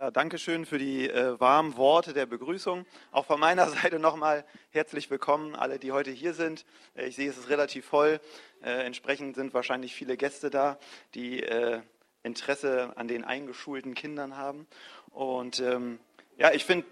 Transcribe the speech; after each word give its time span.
Ja, 0.00 0.10
Dankeschön 0.10 0.64
für 0.64 0.78
die 0.78 1.10
äh, 1.10 1.38
warmen 1.40 1.76
Worte 1.76 2.14
der 2.14 2.24
Begrüßung. 2.24 2.86
Auch 3.12 3.26
von 3.26 3.38
meiner 3.38 3.68
Seite 3.82 3.98
nochmal 3.98 4.46
herzlich 4.70 5.10
willkommen, 5.10 5.54
alle, 5.54 5.78
die 5.78 5.92
heute 5.92 6.10
hier 6.10 6.32
sind. 6.32 6.64
Äh, 6.94 7.08
ich 7.08 7.16
sehe, 7.16 7.28
es 7.28 7.36
ist 7.36 7.50
relativ 7.50 7.84
voll. 7.84 8.18
Äh, 8.62 8.86
entsprechend 8.86 9.36
sind 9.36 9.52
wahrscheinlich 9.52 9.94
viele 9.94 10.16
Gäste 10.16 10.48
da, 10.48 10.78
die 11.14 11.42
äh, 11.42 11.82
Interesse 12.22 12.94
an 12.96 13.08
den 13.08 13.24
eingeschulten 13.24 13.92
Kindern 13.92 14.38
haben. 14.38 14.66
Und 15.10 15.60
ähm, 15.60 16.00
ja, 16.38 16.50
ich 16.52 16.64
find, 16.64 16.86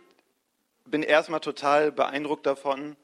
bin 0.85 1.03
erstmal 1.03 1.41
total 1.41 1.91
beeindruckt 1.91 2.45
davon, 2.45 2.95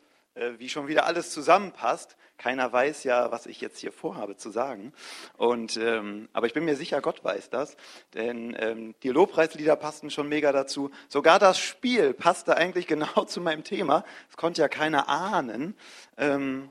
wie 0.59 0.69
schon 0.69 0.89
wieder 0.89 1.07
alles 1.07 1.31
zusammenpasst. 1.31 2.17
Keiner 2.37 2.73
weiß 2.73 3.05
ja, 3.05 3.31
was 3.31 3.47
ich 3.47 3.61
jetzt 3.61 3.79
hier 3.79 3.93
vorhabe 3.93 4.37
zu 4.37 4.51
sagen. 4.51 4.93
Und, 5.37 5.77
ähm, 5.77 6.29
aber 6.33 6.47
ich 6.47 6.53
bin 6.53 6.65
mir 6.65 6.77
sicher, 6.77 7.01
Gott 7.01 7.23
weiß 7.23 7.51
das. 7.51 7.77
Denn 8.15 8.57
ähm, 8.59 8.95
die 9.03 9.11
Lobpreislieder 9.11 9.77
passten 9.77 10.11
schon 10.11 10.29
mega 10.29 10.51
dazu. 10.51 10.91
Sogar 11.09 11.39
das 11.39 11.59
Spiel 11.59 12.13
passte 12.13 12.57
eigentlich 12.57 12.87
genau 12.89 13.25
zu 13.25 13.41
meinem 13.41 13.65
Thema. 13.65 14.05
Das 14.27 14.37
konnte 14.37 14.63
ja 14.63 14.69
keiner 14.69 15.09
ahnen. 15.09 15.77
Ähm, 16.17 16.71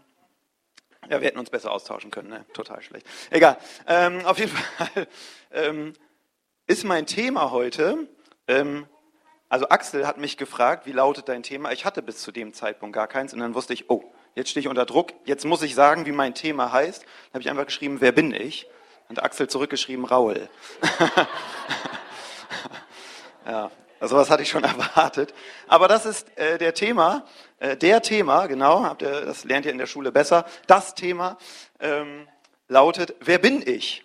ja, 1.09 1.22
wir 1.22 1.28
hätten 1.28 1.40
uns 1.40 1.50
besser 1.50 1.72
austauschen 1.72 2.12
können, 2.12 2.30
ne? 2.30 2.45
total 2.54 2.82
schlecht. 2.82 3.08
Egal. 3.30 3.58
Ähm, 3.88 4.26
auf 4.26 4.38
jeden 4.40 4.52
Fall 4.56 5.08
ähm, 5.52 5.94
ist 6.68 6.84
mein 6.84 7.06
Thema 7.06 7.52
heute 7.52 8.08
ähm, 8.48 8.88
also 9.54 9.70
Axel 9.70 10.08
hat 10.08 10.18
mich 10.18 10.38
gefragt, 10.38 10.88
wie 10.88 10.94
lautet 10.94 11.30
dein 11.30 11.44
Thema? 11.44 11.72
Ich 11.74 11.86
hatte 11.86 12.02
bis 12.02 12.24
zu 12.24 12.32
dem 12.32 12.56
Zeitpunkt 12.56 12.96
gar 12.96 13.06
keins 13.06 13.36
und 13.36 13.40
dann 13.40 13.54
wusste 13.54 13.72
ich, 13.72 13.88
oh, 13.88 14.04
jetzt 14.34 14.50
stehe 14.50 14.62
ich 14.62 14.68
unter 14.68 14.88
Druck, 14.88 15.14
jetzt 15.26 15.46
muss 15.46 15.62
ich 15.62 15.76
sagen, 15.76 16.08
wie 16.08 16.12
mein 16.12 16.34
Thema 16.34 16.72
heißt. 16.72 17.04
Dann 17.04 17.34
habe 17.34 17.44
ich 17.44 17.52
einfach 17.52 17.68
geschrieben, 17.68 18.02
wer 18.02 18.12
bin 18.12 18.34
ich? 18.34 18.68
Und 19.10 19.22
Axel 19.22 19.48
zurückgeschrieben, 19.48 20.06
Raul. 20.06 20.50
ja, 23.45 23.70
also 24.00 24.18
was 24.18 24.32
hatte 24.32 24.42
ich 24.42 24.50
schon 24.50 24.64
erwartet. 24.64 25.36
Aber 25.67 25.88
das 25.88 26.08
ist 26.08 26.36
äh, 26.36 26.58
der 26.58 26.73
Thema, 26.73 27.23
äh, 27.60 27.78
der 27.78 28.02
Thema, 28.02 28.48
genau, 28.48 28.84
habt 28.84 29.04
ihr, 29.04 29.22
das 29.22 29.44
lernt 29.44 29.67
ihr 29.67 29.72
in 29.72 29.78
der 29.78 29.86
Schule 29.86 30.12
besser. 30.12 30.45
Das 30.66 30.95
Thema 30.95 31.38
ähm, 31.80 32.28
lautet, 32.70 33.14
wer 33.20 33.38
bin 33.38 33.62
ich? 33.64 34.04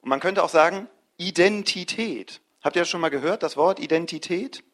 Und 0.00 0.08
man 0.08 0.20
könnte 0.20 0.42
auch 0.42 0.48
sagen, 0.48 0.88
Identität. 1.18 2.40
Habt 2.62 2.74
ihr 2.74 2.82
das 2.82 2.88
schon 2.88 3.02
mal 3.02 3.10
gehört, 3.10 3.42
das 3.42 3.58
Wort 3.58 3.80
Identität? 3.80 4.64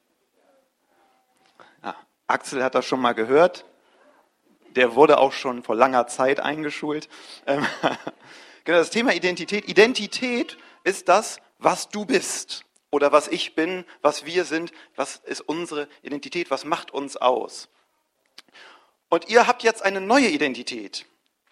Axel 2.26 2.62
hat 2.62 2.74
das 2.74 2.86
schon 2.86 3.00
mal 3.00 3.12
gehört. 3.12 3.64
Der 4.76 4.94
wurde 4.94 5.18
auch 5.18 5.32
schon 5.32 5.62
vor 5.62 5.76
langer 5.76 6.06
Zeit 6.06 6.40
eingeschult. 6.40 7.08
Ähm, 7.46 7.66
genau, 8.64 8.78
das 8.78 8.90
Thema 8.90 9.12
Identität. 9.12 9.68
Identität 9.68 10.56
ist 10.82 11.08
das, 11.08 11.38
was 11.58 11.90
du 11.90 12.06
bist 12.06 12.64
oder 12.90 13.12
was 13.12 13.28
ich 13.28 13.54
bin, 13.54 13.84
was 14.00 14.24
wir 14.24 14.44
sind, 14.44 14.72
was 14.96 15.16
ist 15.24 15.42
unsere 15.42 15.88
Identität, 16.02 16.50
was 16.50 16.64
macht 16.64 16.90
uns 16.90 17.18
aus. 17.18 17.68
Und 19.10 19.28
ihr 19.28 19.46
habt 19.46 19.62
jetzt 19.62 19.82
eine 19.82 20.00
neue 20.00 20.28
Identität. 20.28 21.04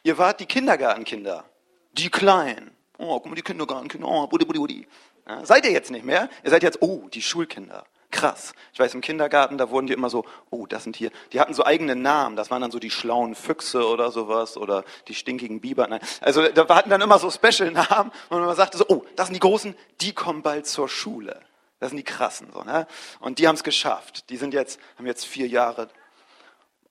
Ihr 0.02 0.16
wart 0.16 0.40
die 0.40 0.46
Kindergartenkinder, 0.46 1.44
die 1.92 2.08
Kleinen. 2.08 2.74
Oh, 2.96 3.20
guck 3.20 3.26
mal, 3.26 3.34
die 3.34 3.42
Kindergartenkinder, 3.42 4.08
oh, 4.08 4.26
buddi, 4.26 4.46
buddi, 4.46 4.58
buddi. 4.58 4.88
Ja, 5.26 5.44
seid 5.44 5.66
ihr 5.66 5.72
jetzt 5.72 5.90
nicht 5.90 6.04
mehr? 6.04 6.30
Ihr 6.42 6.50
seid 6.50 6.62
jetzt, 6.62 6.80
oh, 6.80 7.08
die 7.08 7.22
Schulkinder 7.22 7.84
krass. 8.12 8.52
Ich 8.72 8.78
weiß, 8.78 8.94
im 8.94 9.00
Kindergarten, 9.00 9.58
da 9.58 9.70
wurden 9.70 9.88
die 9.88 9.92
immer 9.92 10.10
so, 10.10 10.24
oh, 10.50 10.66
das 10.66 10.84
sind 10.84 10.94
hier, 10.94 11.10
die 11.32 11.40
hatten 11.40 11.54
so 11.54 11.64
eigene 11.64 11.96
Namen, 11.96 12.36
das 12.36 12.50
waren 12.50 12.62
dann 12.62 12.70
so 12.70 12.78
die 12.78 12.90
schlauen 12.90 13.34
Füchse 13.34 13.86
oder 13.88 14.12
sowas 14.12 14.56
oder 14.56 14.84
die 15.08 15.14
stinkigen 15.14 15.60
Biber. 15.60 15.88
Nein. 15.88 16.00
Also 16.20 16.46
da 16.48 16.68
hatten 16.68 16.90
dann 16.90 17.00
immer 17.00 17.18
so 17.18 17.30
Special-Namen 17.30 18.12
und 18.28 18.40
man 18.40 18.54
sagte 18.54 18.78
so, 18.78 18.84
oh, 18.88 19.04
das 19.16 19.26
sind 19.26 19.34
die 19.34 19.40
Großen, 19.40 19.74
die 20.00 20.12
kommen 20.12 20.42
bald 20.42 20.66
zur 20.66 20.88
Schule. 20.88 21.40
Das 21.80 21.90
sind 21.90 21.98
die 21.98 22.04
Krassen. 22.04 22.48
So, 22.52 22.62
ne? 22.62 22.86
Und 23.18 23.40
die 23.40 23.48
haben 23.48 23.56
es 23.56 23.64
geschafft. 23.64 24.30
Die 24.30 24.36
sind 24.36 24.54
jetzt, 24.54 24.78
haben 24.96 25.06
jetzt 25.06 25.26
vier 25.26 25.48
Jahre 25.48 25.88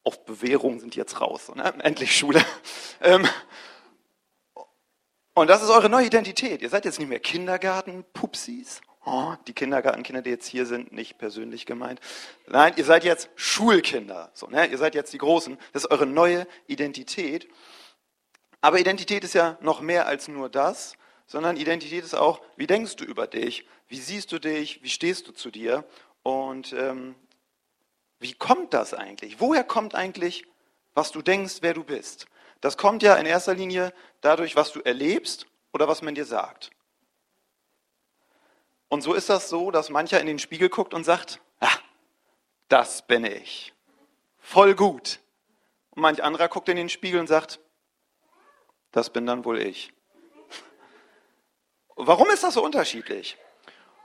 auf 0.04 0.26
Bewährung, 0.26 0.82
sind 0.82 0.98
jetzt 0.98 1.22
raus. 1.22 1.46
So, 1.46 1.54
ne? 1.54 1.74
Endlich 1.80 2.18
Schule. 2.18 2.44
Ähm, 3.04 3.28
und 5.34 5.50
das 5.50 5.64
ist 5.64 5.72
eure 5.72 5.90
neue 5.90 6.06
Identität. 6.06 6.62
Ihr 6.62 6.70
seid 6.70 6.86
jetzt 6.86 7.00
nicht 7.00 7.08
mehr 7.08 7.20
Kindergarten-Pupsis 7.20 8.82
oh, 9.06 9.34
die 9.48 9.54
Kindergartenkinder, 9.54 10.22
die 10.22 10.30
jetzt 10.30 10.48
hier 10.48 10.66
sind, 10.66 10.92
nicht 10.92 11.18
persönlich 11.18 11.66
gemeint. 11.66 12.00
Nein, 12.48 12.74
ihr 12.78 12.86
seid 12.86 13.04
jetzt 13.04 13.30
Schulkinder. 13.36 14.32
So, 14.34 14.48
ne? 14.48 14.68
Ihr 14.68 14.78
seid 14.78 14.96
jetzt 14.96 15.14
die 15.14 15.18
Großen. 15.18 15.58
Das 15.74 15.84
ist 15.84 15.92
eure 15.92 16.06
neue 16.06 16.48
Identität. 16.68 17.48
Aber 18.62 18.80
Identität 18.80 19.24
ist 19.24 19.34
ja 19.34 19.58
noch 19.62 19.82
mehr 19.82 20.06
als 20.06 20.28
nur 20.28 20.50
das, 20.50 20.96
sondern 21.26 21.58
Identität 21.58 22.04
ist 22.04 22.14
auch, 22.14 22.42
wie 22.58 22.68
denkst 22.68 22.98
du 22.98 23.06
über 23.06 23.26
dich? 23.26 23.66
Wie 23.88 24.00
siehst 24.00 24.32
du 24.32 24.40
dich? 24.40 24.84
Wie 24.84 24.90
stehst 24.90 25.28
du 25.28 25.32
zu 25.32 25.50
dir? 25.50 25.84
Und 26.24 26.74
ähm, 26.74 27.16
wie 28.20 28.34
kommt 28.34 28.74
das 28.74 28.94
eigentlich? 28.94 29.40
Woher 29.40 29.64
kommt 29.64 29.96
eigentlich, 29.96 30.46
was 30.94 31.12
du 31.12 31.22
denkst, 31.24 31.58
wer 31.62 31.74
du 31.74 31.84
bist? 31.84 32.28
Das 32.60 32.78
kommt 32.78 33.02
ja 33.02 33.16
in 33.16 33.26
erster 33.26 33.56
Linie 33.56 33.94
dadurch, 34.22 34.56
was 34.56 34.72
du 34.72 34.82
erlebst 34.82 35.48
oder 35.74 35.88
was 35.88 36.04
man 36.04 36.14
dir 36.14 36.26
sagt. 36.26 36.70
Und 38.92 39.00
so 39.00 39.14
ist 39.14 39.30
das 39.30 39.48
so, 39.48 39.72
dass 39.72 39.90
mancher 39.90 40.20
in 40.20 40.28
den 40.28 40.38
Spiegel 40.38 40.68
guckt 40.68 40.94
und 40.94 41.06
sagt, 41.06 41.40
ah, 41.62 41.78
das 42.68 43.08
bin 43.08 43.24
ich. 43.24 43.74
Voll 44.38 44.76
gut. 44.76 45.22
Und 45.92 46.02
manch 46.02 46.22
anderer 46.22 46.50
guckt 46.50 46.68
in 46.68 46.76
den 46.76 46.90
Spiegel 46.90 47.22
und 47.22 47.28
sagt, 47.28 47.62
das 48.92 49.10
bin 49.10 49.26
dann 49.26 49.46
wohl 49.46 49.62
ich. 49.62 49.94
Warum 51.96 52.30
ist 52.32 52.44
das 52.44 52.56
so 52.56 52.66
unterschiedlich? 52.66 53.38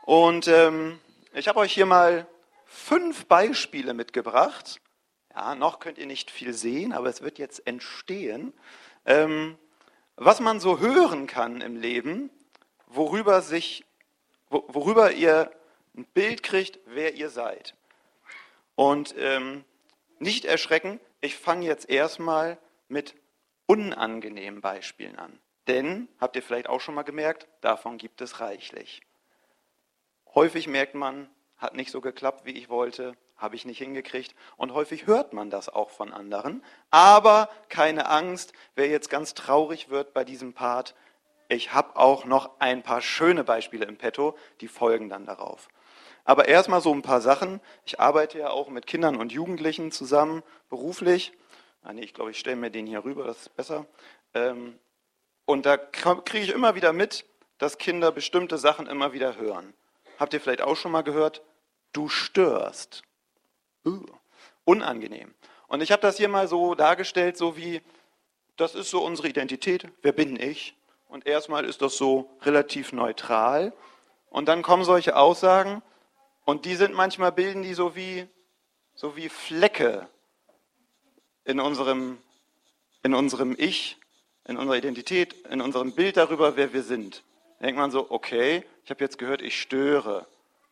Und 0.02 0.46
ähm, 0.46 1.00
ich 1.32 1.48
habe 1.48 1.58
euch 1.58 1.74
hier 1.74 1.86
mal 1.86 2.28
fünf 2.64 3.26
Beispiele 3.26 3.92
mitgebracht. 3.92 4.80
Ja, 5.34 5.56
noch 5.56 5.80
könnt 5.80 5.98
ihr 5.98 6.06
nicht 6.06 6.30
viel 6.30 6.52
sehen, 6.52 6.92
aber 6.92 7.08
es 7.08 7.22
wird 7.22 7.40
jetzt 7.40 7.66
entstehen, 7.66 8.52
ähm, 9.04 9.58
was 10.14 10.38
man 10.38 10.60
so 10.60 10.78
hören 10.78 11.26
kann 11.26 11.60
im 11.60 11.74
Leben, 11.74 12.30
worüber 12.86 13.42
sich 13.42 13.84
worüber 14.50 15.12
ihr 15.12 15.50
ein 15.96 16.04
Bild 16.04 16.42
kriegt, 16.42 16.78
wer 16.86 17.14
ihr 17.14 17.30
seid. 17.30 17.74
Und 18.74 19.14
ähm, 19.18 19.64
nicht 20.18 20.44
erschrecken, 20.44 21.00
ich 21.20 21.36
fange 21.36 21.66
jetzt 21.66 21.88
erstmal 21.88 22.58
mit 22.88 23.14
unangenehmen 23.66 24.60
Beispielen 24.60 25.18
an. 25.18 25.38
Denn, 25.66 26.08
habt 26.20 26.36
ihr 26.36 26.42
vielleicht 26.42 26.68
auch 26.68 26.80
schon 26.80 26.94
mal 26.94 27.02
gemerkt, 27.02 27.48
davon 27.60 27.98
gibt 27.98 28.20
es 28.20 28.40
reichlich. 28.40 29.00
Häufig 30.34 30.68
merkt 30.68 30.94
man, 30.94 31.28
hat 31.56 31.74
nicht 31.74 31.90
so 31.90 32.00
geklappt, 32.00 32.44
wie 32.44 32.52
ich 32.52 32.68
wollte, 32.68 33.16
habe 33.36 33.56
ich 33.56 33.64
nicht 33.64 33.78
hingekriegt. 33.78 34.34
Und 34.56 34.74
häufig 34.74 35.06
hört 35.06 35.32
man 35.32 35.50
das 35.50 35.68
auch 35.68 35.90
von 35.90 36.12
anderen. 36.12 36.62
Aber 36.90 37.48
keine 37.68 38.06
Angst, 38.06 38.52
wer 38.74 38.88
jetzt 38.88 39.10
ganz 39.10 39.34
traurig 39.34 39.88
wird 39.88 40.14
bei 40.14 40.24
diesem 40.24 40.52
Part, 40.52 40.94
ich 41.48 41.72
habe 41.72 41.96
auch 41.96 42.24
noch 42.24 42.50
ein 42.58 42.82
paar 42.82 43.00
schöne 43.00 43.44
Beispiele 43.44 43.86
im 43.86 43.96
Petto, 43.96 44.36
die 44.60 44.68
folgen 44.68 45.08
dann 45.08 45.26
darauf. 45.26 45.68
Aber 46.24 46.48
erstmal 46.48 46.80
so 46.80 46.92
ein 46.92 47.02
paar 47.02 47.20
Sachen. 47.20 47.60
Ich 47.84 48.00
arbeite 48.00 48.38
ja 48.38 48.50
auch 48.50 48.68
mit 48.68 48.86
Kindern 48.86 49.16
und 49.16 49.32
Jugendlichen 49.32 49.92
zusammen, 49.92 50.42
beruflich. 50.68 51.32
Ah, 51.82 51.92
nee, 51.92 52.02
ich 52.02 52.14
glaube, 52.14 52.32
ich 52.32 52.38
stelle 52.38 52.56
mir 52.56 52.70
den 52.70 52.86
hier 52.86 53.04
rüber, 53.04 53.24
das 53.24 53.42
ist 53.42 53.56
besser. 53.56 53.86
Ähm, 54.34 54.76
und 55.44 55.66
da 55.66 55.76
kriege 55.76 56.44
ich 56.44 56.50
immer 56.50 56.74
wieder 56.74 56.92
mit, 56.92 57.24
dass 57.58 57.78
Kinder 57.78 58.10
bestimmte 58.10 58.58
Sachen 58.58 58.88
immer 58.88 59.12
wieder 59.12 59.36
hören. 59.36 59.72
Habt 60.18 60.34
ihr 60.34 60.40
vielleicht 60.40 60.62
auch 60.62 60.76
schon 60.76 60.90
mal 60.90 61.02
gehört? 61.02 61.42
Du 61.92 62.08
störst. 62.08 63.02
Uh, 63.84 64.04
unangenehm. 64.64 65.32
Und 65.68 65.80
ich 65.80 65.92
habe 65.92 66.02
das 66.02 66.16
hier 66.16 66.28
mal 66.28 66.48
so 66.48 66.74
dargestellt, 66.74 67.36
so 67.36 67.56
wie, 67.56 67.82
das 68.56 68.74
ist 68.74 68.90
so 68.90 69.04
unsere 69.04 69.28
Identität. 69.28 69.86
Wer 70.02 70.12
bin 70.12 70.34
ich? 70.34 70.76
Und 71.08 71.26
erstmal 71.26 71.64
ist 71.64 71.82
das 71.82 71.96
so 71.96 72.30
relativ 72.42 72.92
neutral. 72.92 73.72
Und 74.30 74.48
dann 74.48 74.62
kommen 74.62 74.84
solche 74.84 75.16
Aussagen 75.16 75.82
und 76.44 76.64
die 76.64 76.76
sind 76.76 76.94
manchmal 76.94 77.32
bilden 77.32 77.62
die 77.62 77.74
so 77.74 77.96
wie, 77.96 78.26
so 78.94 79.16
wie 79.16 79.28
Flecke 79.28 80.08
in 81.44 81.60
unserem, 81.60 82.18
in 83.02 83.14
unserem 83.14 83.54
Ich, 83.58 83.98
in 84.46 84.56
unserer 84.56 84.76
Identität, 84.76 85.34
in 85.46 85.60
unserem 85.60 85.92
Bild 85.92 86.16
darüber, 86.16 86.56
wer 86.56 86.72
wir 86.72 86.82
sind. 86.82 87.22
Da 87.58 87.66
denkt 87.66 87.80
man 87.80 87.90
so, 87.90 88.10
okay, 88.10 88.64
ich 88.84 88.90
habe 88.90 89.02
jetzt 89.02 89.18
gehört, 89.18 89.42
ich 89.42 89.60
störe. 89.60 90.26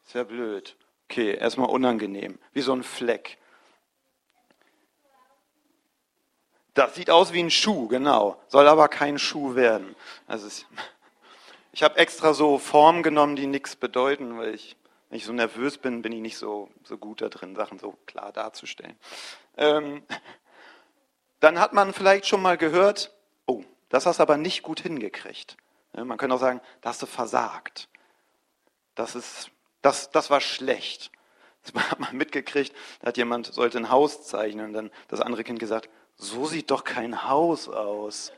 Ist 0.05 0.15
ja 0.15 0.25
blöd. 0.25 0.77
Okay, 1.09 1.35
erstmal 1.35 1.71
unangenehm, 1.71 2.39
wie 2.53 2.61
so 2.61 2.73
ein 2.73 2.83
Fleck. 2.83 3.39
Das 6.75 6.97
sieht 6.97 7.09
aus 7.09 7.33
wie 7.33 7.41
ein 7.41 7.51
Schuh, 7.51 7.87
genau. 7.87 8.41
Soll 8.49 8.67
aber 8.67 8.89
kein 8.89 9.19
Schuh 9.19 9.55
werden. 9.55 9.95
Also 10.27 10.49
ich 11.73 11.83
habe 11.83 11.97
extra 11.99 12.35
so 12.35 12.59
Formen 12.59 13.03
genommen, 13.03 13.37
die 13.37 13.47
nichts 13.47 13.77
bedeuten, 13.77 14.37
weil 14.39 14.55
ich, 14.55 14.77
wenn 15.09 15.19
ich 15.19 15.25
so 15.25 15.33
nervös 15.33 15.79
bin, 15.79 16.03
bin 16.03 16.13
ich 16.13 16.21
nicht 16.21 16.37
so, 16.37 16.69
so 16.83 16.99
gut 16.99 17.21
da 17.21 17.29
drin, 17.29 17.55
Sachen 17.55 17.79
so 17.79 17.97
klar 18.07 18.33
darzustellen. 18.33 18.99
Ähm, 19.57 20.03
dann 21.39 21.61
hat 21.61 21.73
man 21.73 21.93
vielleicht 21.93 22.27
schon 22.27 22.43
mal 22.43 22.57
gehört, 22.57 23.13
oh, 23.47 23.63
das 23.89 24.07
hast 24.07 24.19
du 24.19 24.23
aber 24.23 24.37
nicht 24.37 24.63
gut 24.63 24.81
hingekriegt. 24.81 25.57
Man 25.93 26.19
könnte 26.19 26.35
auch 26.35 26.41
sagen, 26.41 26.61
da 26.81 26.91
hast 26.91 27.03
du 27.03 27.07
versagt. 27.07 27.89
Das 28.97 29.15
ist, 29.15 29.51
das, 29.81 30.11
das 30.11 30.31
war 30.31 30.41
schlecht. 30.41 31.13
Das 31.63 31.75
hat 31.91 32.01
man 32.01 32.17
mitgekriegt, 32.17 32.75
da 33.01 33.09
hat 33.09 33.17
jemand, 33.17 33.47
sollte 33.47 33.79
ein 33.79 33.91
Haus 33.91 34.27
zeichnen 34.27 34.67
und 34.67 34.73
dann 34.73 34.91
das 35.09 35.21
andere 35.21 35.45
Kind 35.45 35.59
gesagt, 35.59 35.89
so 36.17 36.47
sieht 36.47 36.71
doch 36.71 36.85
kein 36.85 37.29
Haus 37.29 37.69
aus. 37.69 38.33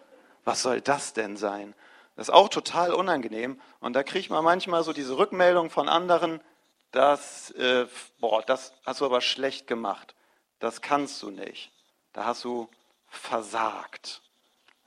Was 0.44 0.62
soll 0.62 0.80
das 0.80 1.12
denn 1.12 1.36
sein? 1.36 1.74
Das 2.14 2.28
ist 2.28 2.34
auch 2.34 2.48
total 2.48 2.92
unangenehm. 2.92 3.60
Und 3.80 3.92
da 3.92 4.02
kriegt 4.02 4.30
man 4.30 4.42
manchmal 4.42 4.82
so 4.82 4.92
diese 4.92 5.18
Rückmeldung 5.18 5.70
von 5.70 5.88
anderen, 5.88 6.40
dass, 6.90 7.50
äh, 7.52 7.86
boah, 8.20 8.42
das 8.42 8.72
hast 8.84 9.00
du 9.00 9.04
aber 9.04 9.20
schlecht 9.20 9.66
gemacht. 9.66 10.14
Das 10.58 10.80
kannst 10.80 11.22
du 11.22 11.30
nicht. 11.30 11.72
Da 12.12 12.24
hast 12.24 12.44
du 12.44 12.68
versagt. 13.08 14.22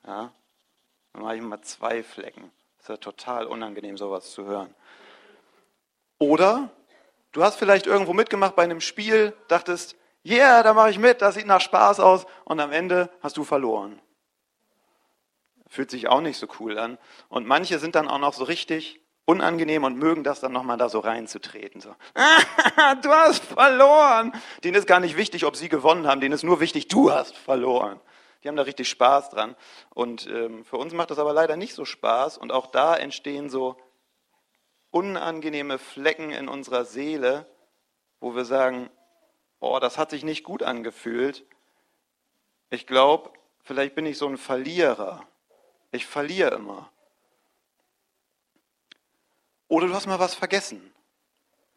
Ja? 0.05 0.31
Dann 1.13 1.21
mache 1.21 1.35
ich 1.35 1.41
mal 1.41 1.61
zwei 1.61 2.03
Flecken. 2.03 2.51
Das 2.77 2.85
ist 2.85 2.89
ja 2.89 2.97
total 2.97 3.45
unangenehm, 3.45 3.97
sowas 3.97 4.31
zu 4.31 4.45
hören. 4.45 4.73
Oder 6.17 6.69
du 7.31 7.43
hast 7.43 7.57
vielleicht 7.57 7.85
irgendwo 7.85 8.13
mitgemacht 8.13 8.55
bei 8.55 8.63
einem 8.63 8.81
Spiel, 8.81 9.35
dachtest, 9.47 9.95
yeah, 10.25 10.63
da 10.63 10.73
mache 10.73 10.91
ich 10.91 10.99
mit, 10.99 11.21
das 11.21 11.35
sieht 11.35 11.47
nach 11.47 11.61
Spaß 11.61 11.99
aus 11.99 12.25
und 12.45 12.59
am 12.59 12.71
Ende 12.71 13.09
hast 13.21 13.37
du 13.37 13.43
verloren. 13.43 14.01
Fühlt 15.67 15.91
sich 15.91 16.07
auch 16.07 16.21
nicht 16.21 16.37
so 16.37 16.47
cool 16.59 16.79
an. 16.79 16.97
Und 17.27 17.45
manche 17.45 17.77
sind 17.79 17.95
dann 17.95 18.07
auch 18.07 18.17
noch 18.17 18.33
so 18.33 18.43
richtig 18.43 18.99
unangenehm 19.25 19.83
und 19.83 19.95
mögen 19.95 20.23
das 20.23 20.39
dann 20.39 20.51
nochmal 20.51 20.77
da 20.77 20.89
so 20.89 20.99
reinzutreten. 20.99 21.81
So, 21.81 21.95
du 23.03 23.09
hast 23.09 23.43
verloren. 23.43 24.33
Denen 24.63 24.75
ist 24.75 24.87
gar 24.87 24.99
nicht 24.99 25.15
wichtig, 25.15 25.45
ob 25.45 25.55
sie 25.55 25.69
gewonnen 25.69 26.07
haben, 26.07 26.21
denen 26.21 26.33
ist 26.33 26.43
nur 26.43 26.59
wichtig, 26.59 26.87
du 26.87 27.11
hast 27.11 27.37
verloren. 27.37 27.99
Die 28.43 28.47
haben 28.47 28.55
da 28.55 28.63
richtig 28.63 28.89
Spaß 28.89 29.29
dran. 29.29 29.55
Und 29.91 30.25
ähm, 30.27 30.65
für 30.65 30.77
uns 30.77 30.93
macht 30.93 31.11
das 31.11 31.19
aber 31.19 31.33
leider 31.33 31.57
nicht 31.57 31.75
so 31.75 31.85
Spaß. 31.85 32.39
Und 32.39 32.51
auch 32.51 32.67
da 32.67 32.95
entstehen 32.95 33.49
so 33.49 33.77
unangenehme 34.89 35.77
Flecken 35.77 36.31
in 36.31 36.47
unserer 36.47 36.85
Seele, 36.85 37.45
wo 38.19 38.35
wir 38.35 38.45
sagen, 38.45 38.89
oh, 39.59 39.79
das 39.79 39.97
hat 39.97 40.09
sich 40.09 40.23
nicht 40.23 40.43
gut 40.43 40.63
angefühlt. 40.63 41.45
Ich 42.69 42.87
glaube, 42.87 43.31
vielleicht 43.63 43.95
bin 43.95 44.05
ich 44.05 44.17
so 44.17 44.27
ein 44.27 44.37
Verlierer. 44.37 45.25
Ich 45.91 46.05
verliere 46.05 46.55
immer. 46.55 46.91
Oder 49.67 49.87
du 49.87 49.93
hast 49.93 50.07
mal 50.07 50.19
was 50.19 50.35
vergessen. 50.35 50.93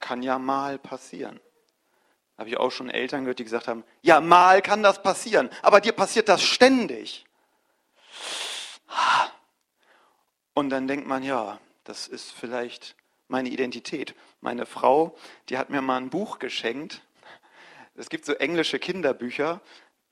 Kann 0.00 0.22
ja 0.22 0.38
mal 0.38 0.78
passieren. 0.78 1.40
Habe 2.38 2.48
ich 2.48 2.56
auch 2.56 2.70
schon 2.70 2.90
Eltern 2.90 3.22
gehört, 3.22 3.38
die 3.38 3.44
gesagt 3.44 3.68
haben, 3.68 3.84
ja, 4.00 4.20
mal 4.20 4.62
kann 4.62 4.82
das 4.82 5.02
passieren, 5.02 5.50
aber 5.60 5.80
dir 5.80 5.92
passiert 5.92 6.28
das 6.28 6.42
ständig. 6.42 7.24
Und 10.54 10.70
dann 10.70 10.88
denkt 10.88 11.06
man, 11.06 11.22
ja, 11.22 11.60
das 11.84 12.08
ist 12.08 12.32
vielleicht 12.32 12.96
meine 13.28 13.48
Identität. 13.48 14.14
Meine 14.40 14.66
Frau, 14.66 15.16
die 15.48 15.58
hat 15.58 15.70
mir 15.70 15.82
mal 15.82 15.96
ein 15.96 16.10
Buch 16.10 16.38
geschenkt. 16.38 17.02
Es 17.94 18.08
gibt 18.08 18.24
so 18.24 18.32
englische 18.32 18.78
Kinderbücher, 18.78 19.60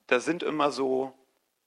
da 0.06 0.20
sind 0.20 0.42
immer 0.42 0.70
so 0.70 1.14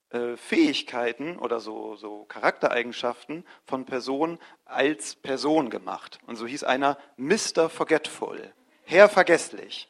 äh, 0.09 0.37
Fähigkeiten 0.37 1.39
oder 1.39 1.59
so, 1.59 1.95
so 1.95 2.25
Charaktereigenschaften 2.25 3.45
von 3.65 3.85
Personen 3.85 4.37
als 4.65 5.15
Person 5.15 5.71
gemacht. 5.71 6.19
Und 6.27 6.35
so 6.35 6.45
hieß 6.45 6.63
einer 6.63 6.99
Mr. 7.17 7.67
Forgetful, 7.67 8.53
Herr 8.83 9.09
Vergesslich. 9.09 9.89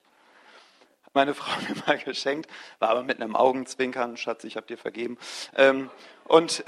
Hat 1.04 1.14
meine 1.14 1.34
Frau 1.34 1.52
mir 1.68 1.76
mal 1.86 1.98
geschenkt, 1.98 2.50
war 2.80 2.90
aber 2.90 3.04
mit 3.04 3.22
einem 3.22 3.36
Augenzwinkern, 3.36 4.16
Schatz, 4.16 4.46
ich 4.46 4.56
habe 4.56 4.68
dir 4.68 4.78
vergeben. 4.78 5.18
Ähm, 5.58 5.90
und, 6.24 6.64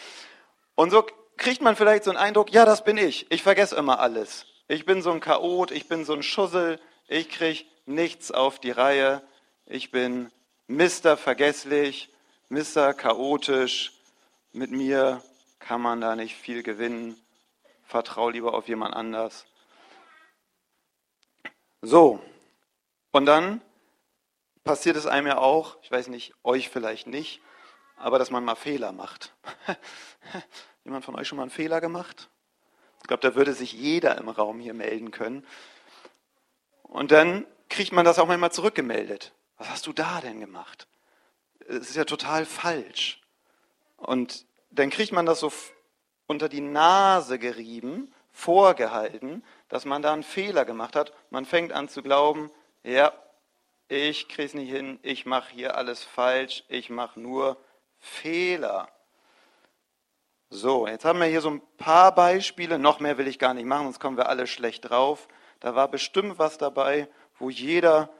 und 0.74 0.90
so 0.90 1.06
kriegt 1.38 1.62
man 1.62 1.76
vielleicht 1.76 2.04
so 2.04 2.10
einen 2.10 2.18
Eindruck, 2.18 2.52
ja, 2.52 2.66
das 2.66 2.84
bin 2.84 2.98
ich. 2.98 3.30
Ich 3.30 3.42
vergesse 3.42 3.76
immer 3.76 4.00
alles. 4.00 4.44
Ich 4.68 4.84
bin 4.84 5.00
so 5.00 5.12
ein 5.12 5.20
Chaot, 5.20 5.70
ich 5.70 5.88
bin 5.88 6.04
so 6.04 6.12
ein 6.12 6.22
Schussel, 6.22 6.78
ich 7.08 7.30
kriege 7.30 7.64
nichts 7.86 8.30
auf 8.30 8.58
die 8.58 8.70
Reihe. 8.70 9.22
Ich 9.64 9.90
bin 9.90 10.30
Mr. 10.68 11.16
Vergesslich 11.16 12.10
Mr. 12.48 12.94
chaotisch, 12.94 13.92
mit 14.52 14.70
mir 14.70 15.20
kann 15.58 15.80
man 15.80 16.00
da 16.00 16.14
nicht 16.14 16.36
viel 16.36 16.62
gewinnen, 16.62 17.20
vertrau 17.82 18.30
lieber 18.30 18.54
auf 18.54 18.68
jemand 18.68 18.94
anders. 18.94 19.46
So, 21.82 22.20
und 23.10 23.26
dann 23.26 23.60
passiert 24.62 24.96
es 24.96 25.06
einem 25.06 25.26
ja 25.26 25.38
auch, 25.38 25.76
ich 25.82 25.90
weiß 25.90 26.06
nicht, 26.06 26.34
euch 26.44 26.68
vielleicht 26.68 27.08
nicht, 27.08 27.40
aber 27.96 28.20
dass 28.20 28.30
man 28.30 28.44
mal 28.44 28.54
Fehler 28.54 28.92
macht. 28.92 29.34
Jemand 30.84 31.04
von 31.04 31.16
euch 31.16 31.26
schon 31.26 31.36
mal 31.36 31.42
einen 31.42 31.50
Fehler 31.50 31.80
gemacht? 31.80 32.28
Ich 33.00 33.08
glaube, 33.08 33.22
da 33.22 33.34
würde 33.34 33.54
sich 33.54 33.72
jeder 33.72 34.18
im 34.18 34.28
Raum 34.28 34.60
hier 34.60 34.74
melden 34.74 35.10
können. 35.10 35.44
Und 36.82 37.10
dann 37.10 37.46
kriegt 37.68 37.92
man 37.92 38.04
das 38.04 38.18
auch 38.18 38.26
manchmal 38.26 38.52
zurückgemeldet. 38.52 39.32
Was 39.58 39.70
hast 39.70 39.86
du 39.86 39.92
da 39.92 40.20
denn 40.20 40.40
gemacht? 40.40 40.86
es 41.68 41.90
ist 41.90 41.96
ja 41.96 42.04
total 42.04 42.44
falsch. 42.44 43.20
Und 43.96 44.46
dann 44.70 44.90
kriegt 44.90 45.12
man 45.12 45.26
das 45.26 45.40
so 45.40 45.52
unter 46.26 46.48
die 46.48 46.60
Nase 46.60 47.38
gerieben, 47.38 48.12
vorgehalten, 48.32 49.44
dass 49.68 49.84
man 49.84 50.02
da 50.02 50.12
einen 50.12 50.22
Fehler 50.22 50.64
gemacht 50.64 50.96
hat. 50.96 51.12
Man 51.30 51.46
fängt 51.46 51.72
an 51.72 51.88
zu 51.88 52.02
glauben, 52.02 52.50
ja, 52.82 53.12
ich 53.88 54.28
kriege 54.28 54.44
es 54.44 54.54
nicht 54.54 54.70
hin, 54.70 54.98
ich 55.02 55.26
mache 55.26 55.52
hier 55.52 55.76
alles 55.76 56.02
falsch, 56.02 56.64
ich 56.68 56.90
mache 56.90 57.18
nur 57.20 57.56
Fehler. 57.98 58.88
So, 60.50 60.86
jetzt 60.86 61.04
haben 61.04 61.20
wir 61.20 61.26
hier 61.26 61.40
so 61.40 61.50
ein 61.50 61.62
paar 61.76 62.14
Beispiele, 62.14 62.78
noch 62.78 63.00
mehr 63.00 63.18
will 63.18 63.26
ich 63.26 63.38
gar 63.38 63.54
nicht 63.54 63.64
machen, 63.64 63.84
sonst 63.84 64.00
kommen 64.00 64.16
wir 64.16 64.28
alle 64.28 64.46
schlecht 64.46 64.90
drauf. 64.90 65.28
Da 65.60 65.74
war 65.74 65.88
bestimmt 65.88 66.38
was 66.38 66.58
dabei, 66.58 67.08
wo 67.38 67.50
jeder 67.50 68.10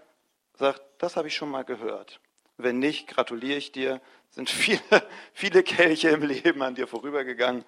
sagt, 0.54 0.82
das 0.98 1.16
habe 1.16 1.28
ich 1.28 1.36
schon 1.36 1.50
mal 1.50 1.64
gehört. 1.64 2.20
Wenn 2.56 2.78
nicht, 2.78 3.06
gratuliere 3.06 3.58
ich 3.58 3.72
dir. 3.72 4.00
Sind 4.30 4.50
viele, 4.50 4.80
viele 5.32 5.62
Kelche 5.62 6.10
im 6.10 6.22
Leben 6.22 6.62
an 6.62 6.74
dir 6.74 6.86
vorübergegangen. 6.86 7.64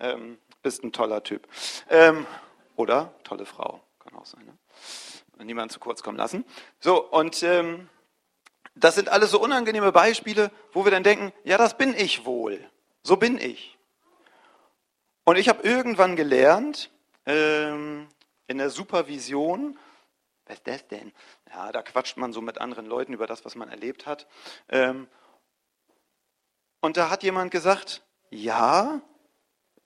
Ähm, 0.00 0.38
bist 0.62 0.82
ein 0.82 0.92
toller 0.92 1.22
Typ. 1.22 1.48
Ähm, 1.90 2.26
oder 2.76 3.14
tolle 3.24 3.46
Frau. 3.46 3.80
Kann 4.00 4.14
auch 4.14 4.26
sein. 4.26 4.44
Ne? 4.44 5.44
Niemand 5.44 5.72
zu 5.72 5.80
kurz 5.80 6.02
kommen 6.02 6.16
lassen. 6.16 6.44
So, 6.80 7.02
und 7.02 7.42
ähm, 7.42 7.88
das 8.74 8.94
sind 8.94 9.08
alles 9.08 9.30
so 9.30 9.40
unangenehme 9.40 9.92
Beispiele, 9.92 10.50
wo 10.72 10.84
wir 10.84 10.90
dann 10.90 11.02
denken, 11.02 11.32
ja, 11.44 11.58
das 11.58 11.76
bin 11.76 11.94
ich 11.94 12.24
wohl. 12.24 12.58
So 13.02 13.16
bin 13.16 13.38
ich. 13.38 13.78
Und 15.24 15.36
ich 15.36 15.48
habe 15.48 15.62
irgendwann 15.62 16.16
gelernt, 16.16 16.90
ähm, 17.26 18.08
in 18.46 18.58
der 18.58 18.70
Supervision, 18.70 19.78
was 20.46 20.56
ist 20.56 20.66
das 20.66 20.88
denn? 20.88 21.12
Ja, 21.50 21.72
da 21.72 21.82
quatscht 21.82 22.16
man 22.16 22.32
so 22.32 22.40
mit 22.40 22.58
anderen 22.58 22.86
Leuten 22.86 23.12
über 23.12 23.26
das, 23.26 23.44
was 23.44 23.54
man 23.54 23.68
erlebt 23.68 24.06
hat. 24.06 24.26
Ähm, 24.68 25.08
und 26.80 26.96
da 26.96 27.08
hat 27.08 27.22
jemand 27.22 27.50
gesagt, 27.50 28.02
ja, 28.30 29.00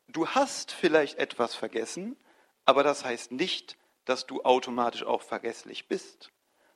du 0.09 0.29
hast 0.29 0.73
vielleicht 0.73 1.19
etwas 1.19 1.55
vergessen, 1.55 2.17
aber 2.65 2.83
das 2.83 3.05
heißt 3.05 3.31
nicht, 3.31 3.77
dass 4.05 4.27
du 4.27 4.43
automatisch 4.43 5.05
auch 5.05 5.23
vergesslich 5.23 5.87
bist. 5.87 6.33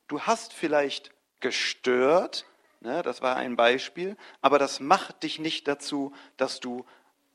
Du 0.07 0.21
hast 0.21 0.53
vielleicht 0.53 1.11
gestört, 1.39 2.45
ne, 2.79 3.01
das 3.01 3.21
war 3.21 3.35
ein 3.35 3.55
Beispiel, 3.55 4.15
aber 4.41 4.59
das 4.59 4.79
macht 4.79 5.23
dich 5.23 5.39
nicht 5.39 5.67
dazu, 5.67 6.13
dass 6.37 6.59
du 6.59 6.85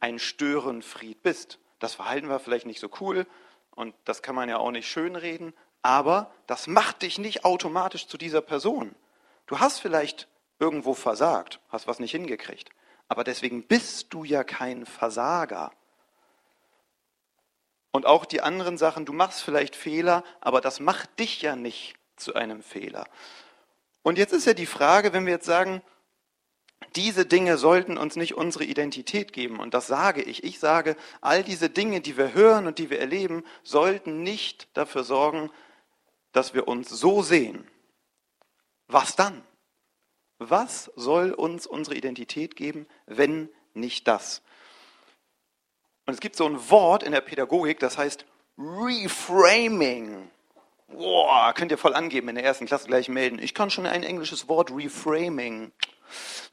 ein 0.01 0.19
Störenfried 0.19 1.23
bist. 1.23 1.59
Das 1.81 1.95
Verhalten 1.95 2.29
war 2.29 2.41
vielleicht 2.41 2.67
nicht 2.67 2.81
so 2.81 2.89
cool 3.01 3.27
und 3.73 3.95
das 4.05 4.23
kann 4.23 4.35
man 4.35 4.49
ja 4.49 4.59
auch 4.59 4.71
nicht 4.71 4.89
schönreden, 4.89 5.53
aber 5.89 6.31
das 6.47 6.67
macht 6.67 7.01
dich 7.01 7.17
nicht 7.17 7.47
automatisch 7.47 8.07
zu 8.07 8.19
dieser 8.19 8.43
Person. 8.43 8.95
Du 9.47 9.59
hast 9.59 9.79
vielleicht 9.81 10.29
irgendwo 10.59 10.93
versagt, 10.93 11.61
hast 11.71 11.87
was 11.87 11.99
nicht 11.99 12.11
hingekriegt, 12.11 12.69
aber 13.09 13.25
deswegen 13.25 13.63
bist 13.63 14.13
du 14.13 14.23
ja 14.23 14.45
kein 14.45 14.85
Versager. 14.85 15.73
Und 17.91 18.05
auch 18.05 18.27
die 18.27 18.43
anderen 18.43 18.77
Sachen, 18.77 19.07
du 19.07 19.15
machst 19.15 19.41
vielleicht 19.41 19.75
Fehler, 19.75 20.25
aber 20.43 20.61
das 20.61 20.79
macht 20.79 21.19
dich 21.19 21.41
ja 21.41 21.57
nicht 21.57 21.97
zu 22.17 22.35
einem 22.35 22.63
Fehler. 22.63 23.07
Und 24.03 24.19
jetzt 24.19 24.35
ist 24.35 24.45
ja 24.45 24.53
die 24.53 24.67
Frage, 24.67 25.15
wenn 25.15 25.25
wir 25.25 25.33
jetzt 25.33 25.47
sagen, 25.47 25.81
diese 26.97 27.25
Dinge 27.25 27.57
sollten 27.57 27.97
uns 27.97 28.15
nicht 28.15 28.35
unsere 28.35 28.65
Identität 28.65 29.33
geben. 29.33 29.59
Und 29.59 29.73
das 29.73 29.87
sage 29.87 30.23
ich. 30.23 30.45
Ich 30.45 30.59
sage, 30.59 30.97
all 31.23 31.43
diese 31.43 31.71
Dinge, 31.71 32.03
die 32.03 32.19
wir 32.19 32.35
hören 32.35 32.67
und 32.67 32.79
die 32.79 32.91
wir 32.91 33.01
erleben, 33.01 33.43
sollten 33.63 34.23
nicht 34.23 34.69
dafür 34.75 35.03
sorgen, 35.03 35.51
dass 36.39 36.55
wir 36.55 36.69
uns 36.69 36.89
so 36.89 37.21
sehen, 37.21 37.67
was 38.87 39.17
dann? 39.17 39.43
Was 40.39 40.89
soll 40.95 41.33
uns 41.33 41.67
unsere 41.67 41.97
Identität 41.97 42.55
geben, 42.55 42.87
wenn 43.07 43.49
nicht 43.75 44.07
das? 44.07 44.41
Und 46.07 46.15
es 46.15 46.21
gibt 46.21 46.37
so 46.37 46.47
ein 46.47 46.71
Wort 46.71 47.03
in 47.03 47.11
der 47.11 47.23
Pädagogik, 47.23 47.81
das 47.81 47.99
heißt 47.99 48.25
Reframing. 48.57 50.31
Boah, 50.87 51.53
könnt 51.55 51.73
ihr 51.73 51.77
voll 51.77 51.95
angeben 51.95 52.29
in 52.29 52.37
der 52.37 52.45
ersten 52.45 52.67
Klasse 52.67 52.87
gleich 52.87 53.09
melden. 53.09 53.41
Ich 53.41 53.53
kann 53.53 53.69
schon 53.69 53.87
ein 53.87 54.05
englisches 54.05 54.47
Wort 54.47 54.71
Reframing. 54.71 55.73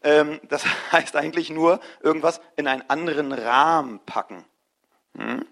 Ähm, 0.01 0.41
das 0.49 0.65
heißt 0.93 1.15
eigentlich 1.15 1.51
nur 1.51 1.79
irgendwas 2.01 2.41
in 2.55 2.65
einen 2.65 2.89
anderen 2.89 3.31
Rahmen 3.31 3.99
packen. 3.99 4.45
Hm? 5.15 5.45
Können 5.45 5.47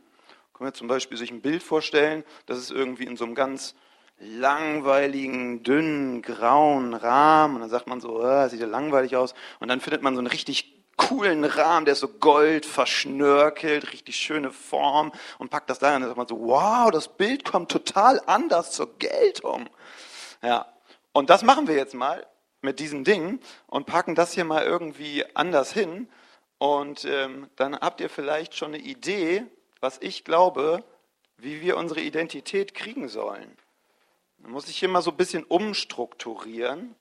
man 0.57 0.73
zum 0.73 0.87
Beispiel 0.87 1.19
sich 1.19 1.29
ein 1.29 1.41
Bild 1.41 1.61
vorstellen, 1.61 2.23
das 2.47 2.57
ist 2.57 2.71
irgendwie 2.71 3.05
in 3.05 3.15
so 3.15 3.25
einem 3.25 3.35
ganz 3.35 3.75
langweiligen, 4.19 5.63
dünnen, 5.63 6.21
grauen 6.21 6.93
Rahmen. 6.93 7.55
Und 7.55 7.61
dann 7.61 7.69
sagt 7.69 7.87
man 7.87 8.01
so, 8.01 8.21
oh, 8.21 8.47
sieht 8.47 8.61
ja 8.61 8.67
langweilig 8.67 9.15
aus. 9.15 9.33
Und 9.59 9.67
dann 9.67 9.81
findet 9.81 10.01
man 10.01 10.15
so 10.15 10.19
einen 10.19 10.27
richtig 10.27 10.73
coolen 10.95 11.43
Rahmen, 11.43 11.85
der 11.85 11.93
ist 11.93 12.01
so 12.01 12.07
gold 12.07 12.65
verschnörkelt, 12.65 13.91
richtig 13.93 14.15
schöne 14.15 14.51
Form 14.51 15.11
und 15.39 15.49
packt 15.49 15.69
das 15.69 15.79
da. 15.79 15.95
Und 15.95 16.01
dann 16.01 16.09
sagt 16.09 16.17
man 16.17 16.27
so, 16.27 16.39
wow, 16.39 16.91
das 16.91 17.07
Bild 17.07 17.45
kommt 17.45 17.71
total 17.71 18.21
anders 18.25 18.71
zur 18.71 18.97
Geltung. 18.99 19.69
Ja, 20.41 20.67
und 21.11 21.29
das 21.29 21.43
machen 21.43 21.67
wir 21.67 21.75
jetzt 21.75 21.93
mal 21.93 22.25
mit 22.61 22.79
diesen 22.79 23.03
Dingen 23.03 23.39
und 23.67 23.85
packen 23.85 24.15
das 24.15 24.33
hier 24.33 24.45
mal 24.45 24.63
irgendwie 24.63 25.23
anders 25.35 25.73
hin. 25.73 26.09
Und 26.57 27.05
ähm, 27.05 27.49
dann 27.55 27.75
habt 27.75 27.99
ihr 27.99 28.09
vielleicht 28.09 28.55
schon 28.55 28.73
eine 28.73 28.83
Idee, 28.83 29.43
was 29.81 29.97
ich 30.01 30.23
glaube, 30.23 30.83
wie 31.37 31.61
wir 31.61 31.75
unsere 31.77 31.99
Identität 31.99 32.73
kriegen 32.73 33.09
sollen. 33.09 33.57
Dann 34.43 34.51
muss 34.51 34.67
ich 34.67 34.77
hier 34.77 34.89
mal 34.89 35.01
so 35.01 35.11
ein 35.11 35.17
bisschen 35.17 35.45
umstrukturieren. 35.45 36.95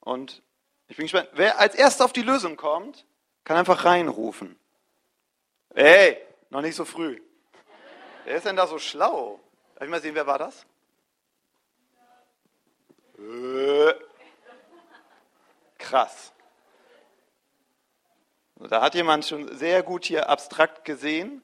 Und 0.00 0.42
ich 0.86 0.96
bin 0.96 1.06
gespannt, 1.06 1.30
wer 1.32 1.58
als 1.58 1.74
erster 1.74 2.04
auf 2.04 2.12
die 2.12 2.22
Lösung 2.22 2.56
kommt, 2.56 3.06
kann 3.42 3.56
einfach 3.56 3.86
reinrufen. 3.86 4.58
Hey, 5.74 6.18
noch 6.50 6.60
nicht 6.60 6.76
so 6.76 6.84
früh. 6.84 7.20
Wer 8.24 8.36
ist 8.36 8.44
denn 8.46 8.56
da 8.56 8.66
so 8.66 8.78
schlau? 8.78 9.40
Darf 9.74 9.84
ich 9.84 9.90
mal 9.90 10.00
sehen, 10.00 10.14
wer 10.14 10.26
war 10.26 10.38
das? 10.38 10.66
Äh. 13.18 13.94
Krass. 15.78 16.32
Da 18.56 18.82
hat 18.82 18.94
jemand 18.94 19.24
schon 19.24 19.56
sehr 19.56 19.82
gut 19.82 20.04
hier 20.04 20.28
abstrakt 20.28 20.84
gesehen, 20.84 21.42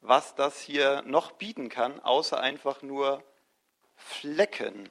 was 0.00 0.36
das 0.36 0.60
hier 0.60 1.02
noch 1.02 1.32
bieten 1.32 1.68
kann, 1.68 2.00
außer 2.00 2.40
einfach 2.40 2.82
nur 2.82 3.22
Flecken. 3.96 4.88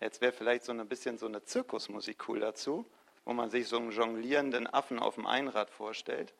Jetzt 0.00 0.20
wäre 0.20 0.32
vielleicht 0.32 0.64
so 0.64 0.72
ein 0.72 0.88
bisschen 0.88 1.18
so 1.18 1.26
eine 1.26 1.42
Zirkusmusik 1.44 2.28
cool 2.28 2.40
dazu, 2.40 2.84
wo 3.24 3.32
man 3.32 3.50
sich 3.50 3.68
so 3.68 3.76
einen 3.76 3.90
jonglierenden 3.90 4.66
Affen 4.66 4.98
auf 4.98 5.14
dem 5.14 5.26
Einrad 5.26 5.70
vorstellt. 5.70 6.34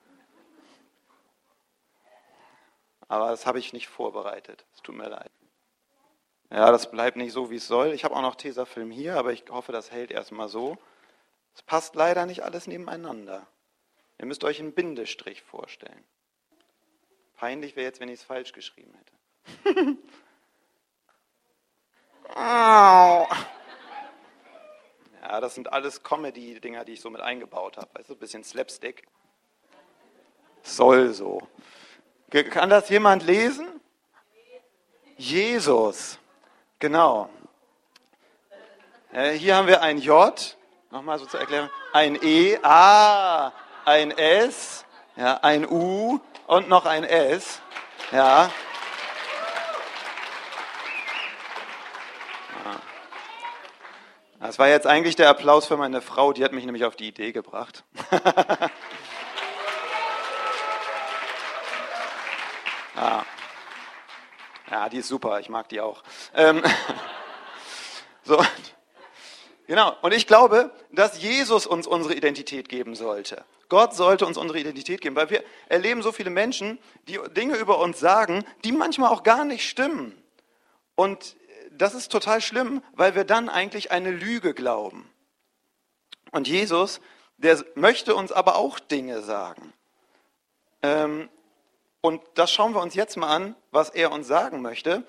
Aber 3.09 3.31
das 3.31 3.47
habe 3.47 3.59
ich 3.59 3.73
nicht 3.73 3.89
vorbereitet. 3.89 4.65
Es 4.75 4.83
tut 4.83 4.97
mir 4.97 5.09
leid. 5.09 5.31
Ja, 6.51 6.71
das 6.71 6.91
bleibt 6.91 7.17
nicht 7.17 7.33
so, 7.33 7.51
wie 7.51 7.57
es 7.57 7.67
soll. 7.67 7.93
Ich 7.93 8.05
habe 8.05 8.15
auch 8.15 8.23
noch 8.23 8.37
Tesafilm 8.37 8.91
hier, 8.91 9.17
aber 9.17 9.33
ich 9.33 9.45
hoffe, 9.51 9.73
das 9.73 9.91
hält 9.91 10.11
erstmal 10.11 10.49
so. 10.49 10.79
Es 11.55 11.63
passt 11.63 11.95
leider 11.95 12.27
nicht 12.27 12.43
alles 12.43 12.67
nebeneinander. 12.67 13.47
Ihr 14.19 14.27
müsst 14.27 14.45
euch 14.45 14.61
einen 14.61 14.73
Bindestrich 14.73 15.43
vorstellen. 15.43 16.05
Peinlich 17.37 17.77
wäre 17.77 17.87
jetzt, 17.87 18.01
wenn 18.01 18.09
ich 18.09 18.21
es 18.21 18.23
falsch 18.25 18.53
geschrieben 18.53 18.95
hätte. 18.95 19.75
Ja, 22.35 23.27
das 25.41 25.55
sind 25.55 25.73
alles 25.73 26.03
Comedy-Dinger, 26.03 26.85
die 26.85 26.93
ich 26.93 27.01
so 27.01 27.11
mit 27.11 27.21
eingebaut 27.21 27.77
habe. 27.77 27.89
Weißt 27.95 28.09
du, 28.11 28.15
ein 28.15 28.19
bisschen 28.19 28.45
Slapstick. 28.45 29.07
Soll 30.63 31.13
so. 31.13 31.43
Kann 32.51 32.71
das 32.71 32.89
jemand 32.89 33.23
lesen? 33.23 33.81
Jesus. 35.17 36.19
Genau. 36.79 37.29
Hier 39.13 39.57
haben 39.57 39.69
wir 39.69 39.83
ein 39.83 39.99
J. 39.99 40.57
Nochmal 40.91 41.19
so 41.21 41.27
zur 41.27 41.41
Erklärung. 41.41 41.71
Ein 41.93 42.19
E. 42.21 42.59
Ah, 42.63 43.53
ein 43.85 44.11
S. 44.11 44.85
Ja, 45.17 45.39
ein 45.43 45.65
U 45.69 46.19
und 46.49 46.69
noch 46.69 46.87
ein 46.87 47.05
S. 47.05 47.61
Ja. 48.11 48.51
Das 54.47 54.59
war 54.59 54.69
jetzt 54.69 54.87
eigentlich 54.87 55.17
der 55.17 55.31
Applaus 55.31 55.65
für 55.65 55.79
meine 55.79 56.03
Frau, 56.03 56.35
die 56.35 56.45
hat 56.45 56.53
mich 56.53 56.67
nämlich 56.67 56.85
auf 56.85 56.97
die 56.97 57.09
Idee 57.09 57.33
gebracht. 57.33 57.83
ja. 62.95 63.25
ja, 64.71 64.89
die 64.91 64.99
ist 64.99 65.09
super, 65.09 65.41
ich 65.41 65.49
mag 65.49 65.71
die 65.71 65.81
auch. 65.81 66.03
Ähm, 66.35 66.63
so. 68.23 68.45
Genau, 69.67 69.97
und 70.03 70.13
ich 70.13 70.27
glaube, 70.27 70.71
dass 70.93 71.23
Jesus 71.23 71.67
uns 71.67 71.87
unsere 71.87 72.13
Identität 72.15 72.69
geben 72.69 72.95
sollte. 72.97 73.47
Gott 73.71 73.95
sollte 73.95 74.27
uns 74.27 74.37
unsere 74.37 74.59
Identität 74.59 75.01
geben, 75.01 75.17
weil 75.17 75.31
wir 75.31 75.43
erleben 75.71 76.03
so 76.03 76.13
viele 76.13 76.29
Menschen, 76.29 76.79
die 77.09 77.19
Dinge 77.35 77.57
über 77.57 77.79
uns 77.79 77.99
sagen, 77.99 78.45
die 78.63 78.73
manchmal 78.73 79.11
auch 79.11 79.23
gar 79.23 79.47
nicht 79.47 79.67
stimmen. 79.67 80.23
Und 80.97 81.35
das 81.71 81.95
ist 81.95 82.11
total 82.11 82.41
schlimm, 82.41 82.83
weil 82.93 83.15
wir 83.15 83.25
dann 83.25 83.49
eigentlich 83.49 83.91
eine 83.91 84.11
Lüge 84.11 84.55
glauben. 84.55 85.11
Und 86.31 86.49
Jesus, 86.49 87.01
der 87.37 87.65
möchte 87.75 88.15
uns 88.15 88.33
aber 88.33 88.57
auch 88.57 88.79
Dinge 88.79 89.23
sagen. 89.23 89.73
Ähm, 90.83 91.29
und 92.01 92.23
das 92.35 92.53
schauen 92.53 92.75
wir 92.75 92.83
uns 92.83 92.95
jetzt 92.95 93.17
mal 93.17 93.35
an, 93.35 93.55
was 93.71 93.91
er 93.91 94.13
uns 94.13 94.27
sagen 94.27 94.61
möchte. 94.61 95.05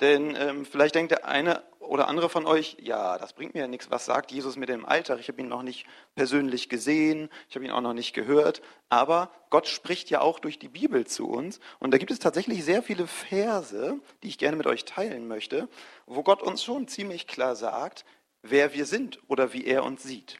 Denn 0.00 0.34
ähm, 0.36 0.64
vielleicht 0.64 0.94
denkt 0.94 1.10
der 1.10 1.26
eine 1.26 1.62
oder 1.78 2.08
andere 2.08 2.28
von 2.28 2.46
euch, 2.46 2.76
ja, 2.80 3.18
das 3.18 3.32
bringt 3.32 3.54
mir 3.54 3.60
ja 3.60 3.66
nichts. 3.66 3.90
Was 3.90 4.04
sagt 4.04 4.30
Jesus 4.30 4.56
mit 4.56 4.68
dem 4.68 4.86
Alltag? 4.86 5.18
Ich 5.18 5.28
habe 5.28 5.40
ihn 5.40 5.48
noch 5.48 5.62
nicht 5.62 5.86
persönlich 6.14 6.68
gesehen, 6.68 7.28
ich 7.48 7.56
habe 7.56 7.64
ihn 7.64 7.70
auch 7.70 7.80
noch 7.80 7.92
nicht 7.94 8.14
gehört. 8.14 8.62
Aber 8.88 9.30
Gott 9.50 9.66
spricht 9.66 10.08
ja 10.08 10.20
auch 10.20 10.38
durch 10.38 10.58
die 10.58 10.68
Bibel 10.68 11.06
zu 11.06 11.28
uns. 11.28 11.58
Und 11.80 11.92
da 11.92 11.98
gibt 11.98 12.12
es 12.12 12.18
tatsächlich 12.18 12.64
sehr 12.64 12.82
viele 12.82 13.06
Verse, 13.06 13.98
die 14.22 14.28
ich 14.28 14.38
gerne 14.38 14.56
mit 14.56 14.66
euch 14.66 14.84
teilen 14.84 15.26
möchte, 15.26 15.68
wo 16.06 16.22
Gott 16.22 16.42
uns 16.42 16.62
schon 16.62 16.86
ziemlich 16.86 17.26
klar 17.26 17.56
sagt, 17.56 18.04
wer 18.42 18.72
wir 18.72 18.86
sind 18.86 19.18
oder 19.28 19.52
wie 19.52 19.66
er 19.66 19.84
uns 19.84 20.02
sieht. 20.02 20.38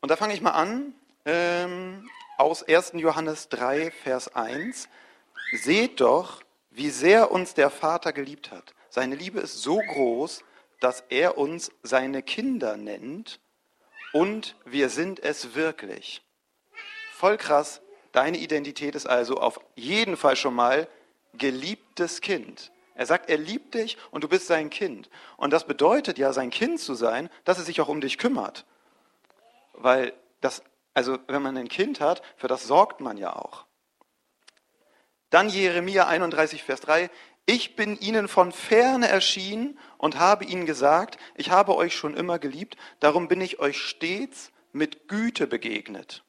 Und 0.00 0.10
da 0.10 0.16
fange 0.16 0.34
ich 0.34 0.40
mal 0.40 0.50
an 0.50 0.94
ähm, 1.24 2.08
aus 2.36 2.62
1. 2.62 2.92
Johannes 2.94 3.48
3, 3.48 3.90
Vers 3.90 4.34
1. 4.34 4.88
Seht 5.52 6.00
doch, 6.00 6.42
wie 6.78 6.90
sehr 6.90 7.32
uns 7.32 7.54
der 7.54 7.70
Vater 7.70 8.12
geliebt 8.12 8.52
hat. 8.52 8.72
Seine 8.88 9.16
Liebe 9.16 9.40
ist 9.40 9.62
so 9.62 9.78
groß, 9.78 10.44
dass 10.80 11.02
er 11.08 11.36
uns 11.36 11.72
seine 11.82 12.22
Kinder 12.22 12.76
nennt 12.76 13.40
und 14.12 14.54
wir 14.64 14.88
sind 14.88 15.20
es 15.20 15.56
wirklich. 15.56 16.22
Voll 17.12 17.36
krass. 17.36 17.82
Deine 18.12 18.38
Identität 18.38 18.94
ist 18.94 19.06
also 19.06 19.38
auf 19.38 19.60
jeden 19.74 20.16
Fall 20.16 20.36
schon 20.36 20.54
mal 20.54 20.86
geliebtes 21.34 22.20
Kind. 22.20 22.70
Er 22.94 23.06
sagt, 23.06 23.28
er 23.28 23.38
liebt 23.38 23.74
dich 23.74 23.98
und 24.12 24.22
du 24.22 24.28
bist 24.28 24.46
sein 24.46 24.70
Kind. 24.70 25.10
Und 25.36 25.52
das 25.52 25.66
bedeutet 25.66 26.16
ja, 26.16 26.32
sein 26.32 26.50
Kind 26.50 26.78
zu 26.78 26.94
sein, 26.94 27.28
dass 27.44 27.58
er 27.58 27.64
sich 27.64 27.80
auch 27.80 27.88
um 27.88 28.00
dich 28.00 28.18
kümmert. 28.18 28.64
Weil 29.72 30.12
das, 30.40 30.62
also 30.94 31.18
wenn 31.26 31.42
man 31.42 31.56
ein 31.56 31.68
Kind 31.68 32.00
hat, 32.00 32.22
für 32.36 32.48
das 32.48 32.68
sorgt 32.68 33.00
man 33.00 33.16
ja 33.16 33.34
auch. 33.34 33.67
Dann 35.30 35.48
Jeremia 35.48 36.06
31, 36.06 36.62
Vers 36.62 36.80
3. 36.82 37.10
Ich 37.46 37.76
bin 37.76 37.98
ihnen 37.98 38.28
von 38.28 38.52
ferne 38.52 39.08
erschienen 39.08 39.78
und 39.96 40.18
habe 40.18 40.44
ihnen 40.44 40.66
gesagt, 40.66 41.18
ich 41.34 41.50
habe 41.50 41.76
euch 41.76 41.96
schon 41.96 42.14
immer 42.14 42.38
geliebt, 42.38 42.76
darum 43.00 43.28
bin 43.28 43.40
ich 43.40 43.58
euch 43.58 43.78
stets 43.78 44.52
mit 44.72 45.08
Güte 45.08 45.46
begegnet. 45.46 46.24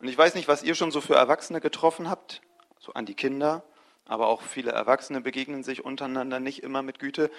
Und 0.00 0.08
ich 0.08 0.18
weiß 0.18 0.34
nicht, 0.34 0.48
was 0.48 0.62
ihr 0.62 0.74
schon 0.74 0.90
so 0.90 1.00
für 1.00 1.14
Erwachsene 1.14 1.60
getroffen 1.60 2.10
habt, 2.10 2.42
so 2.78 2.92
an 2.94 3.06
die 3.06 3.14
Kinder, 3.14 3.64
aber 4.04 4.28
auch 4.28 4.42
viele 4.42 4.72
Erwachsene 4.72 5.20
begegnen 5.20 5.62
sich 5.62 5.84
untereinander 5.84 6.40
nicht 6.40 6.62
immer 6.62 6.82
mit 6.82 6.98
Güte. 6.98 7.30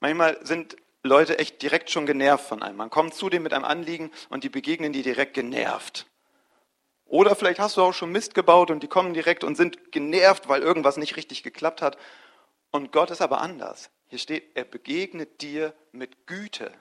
Manchmal 0.00 0.38
sind 0.44 0.76
Leute 1.02 1.38
echt 1.38 1.62
direkt 1.62 1.90
schon 1.90 2.06
genervt 2.06 2.46
von 2.46 2.62
einem. 2.62 2.76
Man 2.76 2.90
kommt 2.90 3.14
zu 3.14 3.30
denen 3.30 3.42
mit 3.42 3.54
einem 3.54 3.64
Anliegen 3.64 4.10
und 4.28 4.44
die 4.44 4.48
begegnen 4.48 4.92
die 4.92 5.02
direkt 5.02 5.34
genervt. 5.34 6.06
Oder 7.10 7.34
vielleicht 7.34 7.58
hast 7.58 7.76
du 7.76 7.82
auch 7.82 7.92
schon 7.92 8.12
Mist 8.12 8.34
gebaut 8.34 8.70
und 8.70 8.84
die 8.84 8.88
kommen 8.88 9.14
direkt 9.14 9.42
und 9.42 9.56
sind 9.56 9.90
genervt, 9.90 10.48
weil 10.48 10.62
irgendwas 10.62 10.96
nicht 10.96 11.16
richtig 11.16 11.42
geklappt 11.42 11.82
hat. 11.82 11.98
Und 12.70 12.92
Gott 12.92 13.10
ist 13.10 13.20
aber 13.20 13.40
anders. 13.40 13.90
Hier 14.06 14.20
steht, 14.20 14.44
er 14.54 14.62
begegnet 14.62 15.42
dir 15.42 15.74
mit 15.90 16.28
Güte. 16.28 16.72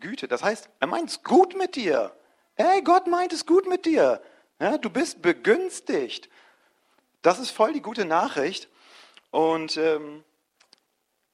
Güte, 0.00 0.28
das 0.28 0.42
heißt, 0.42 0.70
er 0.80 0.86
meint 0.86 1.10
es 1.10 1.22
gut 1.22 1.56
mit 1.58 1.76
dir. 1.76 2.16
Hey, 2.54 2.80
Gott 2.80 3.06
meint 3.06 3.34
es 3.34 3.44
gut 3.44 3.68
mit 3.68 3.84
dir. 3.84 4.22
Ja, 4.60 4.78
du 4.78 4.88
bist 4.88 5.20
begünstigt. 5.20 6.30
Das 7.20 7.38
ist 7.38 7.50
voll 7.50 7.74
die 7.74 7.82
gute 7.82 8.06
Nachricht. 8.06 8.70
Und 9.30 9.76
ähm, 9.76 10.24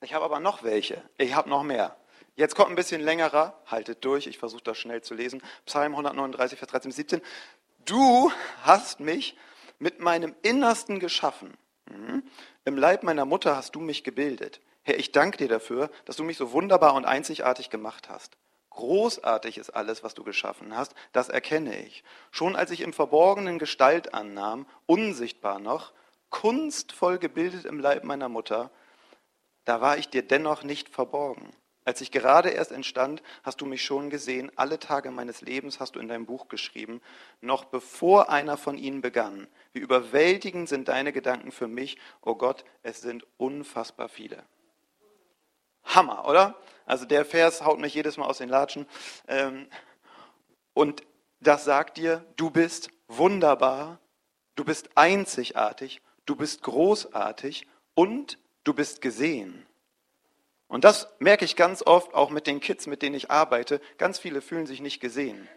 ich 0.01 0.15
habe 0.15 0.25
aber 0.25 0.41
noch 0.41 0.65
welche. 0.65 1.01
Ich 1.17 1.35
habe 1.35 1.49
noch 1.49 1.63
mehr. 1.63 1.97
Jetzt 2.35 2.57
kommt 2.57 2.71
ein 2.71 2.77
bisschen 2.77 3.03
längerer. 3.03 3.61
Haltet 3.67 4.05
durch, 4.05 4.27
ich 4.27 4.39
versuche 4.39 4.63
das 4.65 4.79
schnell 4.79 5.03
zu 5.03 5.15
lesen. 5.15 5.43
Psalm 5.67 5.93
139, 5.93 6.59
Vers 6.59 6.71
13 6.71 6.89
bis 6.89 6.97
17. 6.97 7.21
Du 7.85 8.31
hast 8.63 9.01
mich 9.01 9.37
mit 9.79 10.01
meinem 10.01 10.35
Innersten 10.43 11.01
geschaffen. 11.01 11.57
Mhm. 11.87 12.23
Im 12.65 12.77
Leib 12.77 13.03
meiner 13.03 13.25
Mutter 13.25 13.57
hast 13.57 13.75
du 13.75 13.81
mich 13.81 14.05
gebildet. 14.05 14.61
Herr, 14.83 14.99
ich 14.99 15.13
danke 15.13 15.39
dir 15.39 15.49
dafür, 15.49 15.91
dass 16.05 16.17
du 16.17 16.25
mich 16.25 16.37
so 16.37 16.53
wunderbar 16.53 16.95
und 16.95 17.05
einzigartig 17.05 17.71
gemacht 17.71 18.09
hast. 18.09 18.37
Großartig 18.71 19.59
ist 19.59 19.71
alles, 19.71 20.05
was 20.05 20.15
du 20.15 20.23
geschaffen 20.23 20.77
hast, 20.77 20.95
das 21.13 21.29
erkenne 21.29 21.79
ich. 21.85 22.05
Schon 22.31 22.55
als 22.55 22.71
ich 22.71 22.81
im 22.83 22.93
Verborgenen 22.93 23.59
Gestalt 23.59 24.15
annahm, 24.15 24.67
unsichtbar 24.87 25.59
noch, 25.59 25.93
kunstvoll 26.31 27.19
gebildet 27.19 27.65
im 27.65 27.81
Leib 27.81 28.05
meiner 28.05 28.29
Mutter, 28.29 28.71
da 29.65 29.81
war 29.81 29.99
ich 29.99 30.09
dir 30.09 30.23
dennoch 30.23 30.63
nicht 30.63 30.89
verborgen. 30.89 31.53
Als 31.91 32.01
ich 32.01 32.13
gerade 32.13 32.51
erst 32.51 32.71
entstand, 32.71 33.21
hast 33.43 33.61
du 33.61 33.67
mich 33.67 33.85
schon 33.85 34.11
gesehen. 34.11 34.53
Alle 34.55 34.79
Tage 34.79 35.11
meines 35.11 35.41
Lebens 35.41 35.81
hast 35.81 35.97
du 35.97 35.99
in 35.99 36.07
deinem 36.07 36.25
Buch 36.25 36.47
geschrieben, 36.47 37.03
noch 37.41 37.65
bevor 37.65 38.31
einer 38.31 38.57
von 38.57 38.79
ihnen 38.79 39.01
begann. 39.01 39.49
Wie 39.73 39.81
überwältigend 39.81 40.69
sind 40.69 40.87
deine 40.87 41.13
Gedanken 41.13 41.51
für 41.51 41.67
mich, 41.67 41.99
oh 42.23 42.37
Gott, 42.37 42.65
es 42.85 43.01
sind 43.01 43.27
unfassbar 43.39 44.09
viele. 44.09 44.45
Hammer, 45.83 46.29
oder? 46.29 46.55
Also 46.87 47.07
der 47.07 47.25
Vers 47.25 47.65
haut 47.65 47.81
mich 47.81 47.93
jedes 47.93 48.17
Mal 48.17 48.27
aus 48.27 48.39
den 48.39 48.51
Latschen. 48.51 48.87
Ähm, 49.27 49.67
und 50.75 51.03
das 51.41 51.65
sagt 51.65 51.97
dir, 51.97 52.25
du 52.37 52.51
bist 52.51 52.91
wunderbar, 53.09 53.99
du 54.55 54.65
bist 54.65 54.91
einzigartig, 54.95 56.03
du 56.25 56.37
bist 56.37 56.63
großartig 56.63 57.67
und 57.95 58.39
du 58.63 58.75
bist 58.75 59.01
gesehen. 59.01 59.67
Und 60.71 60.85
das 60.85 61.09
merke 61.19 61.45
ich 61.45 61.57
ganz 61.57 61.83
oft 61.83 62.15
auch 62.15 62.31
mit 62.31 62.47
den 62.47 62.61
Kids, 62.61 62.87
mit 62.87 63.03
denen 63.03 63.17
ich 63.17 63.29
arbeite. 63.29 63.81
Ganz 63.99 64.21
viele 64.21 64.41
fühlen 64.41 64.67
sich 64.67 64.81
nicht 64.81 65.01
gesehen. 65.01 65.49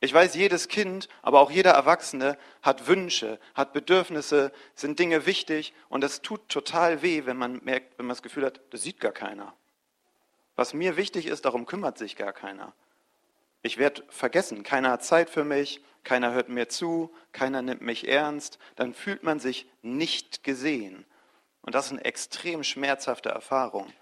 Ich 0.00 0.12
weiß, 0.12 0.34
jedes 0.34 0.68
Kind, 0.68 1.08
aber 1.22 1.40
auch 1.40 1.50
jeder 1.50 1.70
Erwachsene 1.70 2.36
hat 2.60 2.86
Wünsche, 2.86 3.40
hat 3.54 3.72
Bedürfnisse, 3.72 4.52
sind 4.74 4.98
Dinge 4.98 5.24
wichtig 5.24 5.72
und 5.88 6.04
es 6.04 6.20
tut 6.20 6.46
total 6.50 7.00
weh, 7.00 7.22
wenn 7.24 7.38
man 7.38 7.64
merkt, 7.64 7.98
wenn 7.98 8.04
man 8.04 8.14
das 8.14 8.22
Gefühl 8.22 8.44
hat, 8.44 8.60
das 8.68 8.82
sieht 8.82 9.00
gar 9.00 9.12
keiner. 9.12 9.54
Was 10.54 10.74
mir 10.74 10.98
wichtig 10.98 11.24
ist, 11.24 11.46
darum 11.46 11.64
kümmert 11.64 11.96
sich 11.96 12.16
gar 12.16 12.34
keiner. 12.34 12.74
Ich 13.62 13.78
werde 13.78 14.04
vergessen, 14.10 14.62
keiner 14.62 14.90
hat 14.90 15.04
Zeit 15.04 15.30
für 15.30 15.44
mich, 15.44 15.82
keiner 16.04 16.32
hört 16.32 16.50
mir 16.50 16.68
zu, 16.68 17.14
keiner 17.32 17.62
nimmt 17.62 17.80
mich 17.80 18.08
ernst, 18.08 18.58
dann 18.76 18.92
fühlt 18.92 19.22
man 19.22 19.40
sich 19.40 19.66
nicht 19.80 20.44
gesehen. 20.44 21.06
Und 21.62 21.74
das 21.74 21.86
ist 21.86 21.92
eine 21.92 22.04
extrem 22.04 22.64
schmerzhafte 22.64 23.28
Erfahrung. 23.28 23.92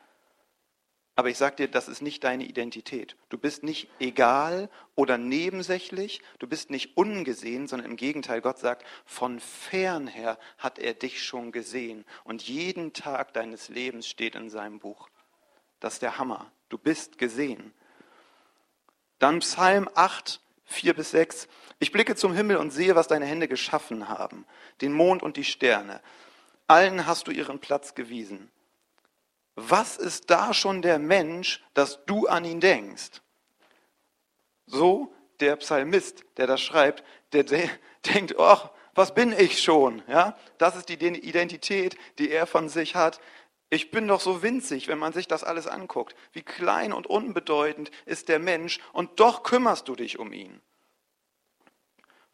Aber 1.19 1.31
ich 1.31 1.39
sage 1.39 1.57
dir, 1.57 1.69
das 1.69 1.89
ist 1.89 2.03
nicht 2.03 2.25
deine 2.25 2.45
Identität. 2.45 3.17
Du 3.31 3.39
bist 3.39 3.63
nicht 3.63 3.89
egal 3.99 4.69
oder 4.95 5.17
nebensächlich, 5.17 6.21
du 6.39 6.47
bist 6.47 6.69
nicht 6.69 6.99
ungesehen, 6.99 7.67
sondern 7.67 7.91
im 7.91 7.97
Gegenteil, 7.97 8.43
Gott 8.43 8.59
sagt, 8.59 8.85
von 9.07 9.41
fernher 9.41 10.39
hat 10.59 10.79
er 10.79 10.93
dich 10.93 11.25
schon 11.25 11.53
gesehen. 11.53 12.05
Und 12.25 12.43
jeden 12.47 12.93
Tag 12.93 13.33
deines 13.33 13.71
Lebens 13.71 14.07
steht 14.07 14.35
in 14.35 14.51
seinem 14.51 14.79
Buch. 14.79 15.09
Das 15.81 15.95
ist 15.95 16.03
der 16.03 16.19
Hammer. 16.19 16.53
Du 16.69 16.77
bist 16.77 17.17
gesehen. 17.17 17.73
Dann 19.19 19.39
Psalm 19.39 19.89
8, 19.95 20.43
4 20.67 20.93
bis 20.93 21.13
6. 21.13 21.49
Ich 21.79 21.93
blicke 21.93 22.15
zum 22.15 22.35
Himmel 22.35 22.59
und 22.59 22.73
sehe, 22.73 22.95
was 22.95 23.09
deine 23.09 23.25
Hände 23.25 23.49
geschaffen 23.49 24.11
haben, 24.11 24.45
den 24.83 24.93
Mond 24.93 25.23
und 25.23 25.39
die 25.39 25.45
Sterne. 25.45 26.03
Allen 26.68 27.06
hast 27.06 27.26
du 27.26 27.30
ihren 27.30 27.61
Platz 27.61 27.94
gewiesen. 27.94 28.50
Was 29.54 29.96
ist 29.96 30.30
da 30.30 30.52
schon 30.52 30.82
der 30.82 30.99
Mensch, 30.99 31.64
dass 31.75 32.04
du 32.06 32.26
an 32.26 32.44
ihn 32.44 32.61
denkst? 32.61 33.23
So 34.66 35.12
der 35.40 35.56
Psalmist, 35.56 36.25
der 36.37 36.46
das 36.46 36.61
schreibt, 36.61 37.04
der 37.32 37.44
de 37.44 37.68
denkt, 38.14 38.38
ach, 38.38 38.70
was 38.94 39.14
bin 39.14 39.32
ich 39.32 39.62
schon? 39.62 40.02
Ja, 40.08 40.37
das 40.58 40.76
ist 40.76 40.88
die 40.88 40.94
Identität, 40.94 41.96
die 42.18 42.30
er 42.30 42.46
von 42.46 42.68
sich 42.68 42.94
hat. 42.94 43.20
Ich 43.68 43.90
bin 43.90 44.08
doch 44.08 44.20
so 44.20 44.42
winzig, 44.42 44.88
wenn 44.88 44.99
man 44.99 45.12
sich 45.12 45.26
das 45.28 45.44
alles 45.44 45.66
anguckt. 45.66 46.14
Wie 46.32 46.42
klein 46.42 46.92
und 46.92 47.06
unbedeutend 47.06 47.90
ist 48.06 48.28
der 48.28 48.38
Mensch 48.38 48.80
und 48.92 49.20
doch 49.20 49.42
kümmerst 49.42 49.88
du 49.88 49.96
dich 49.96 50.18
um 50.18 50.32
ihn. 50.32 50.61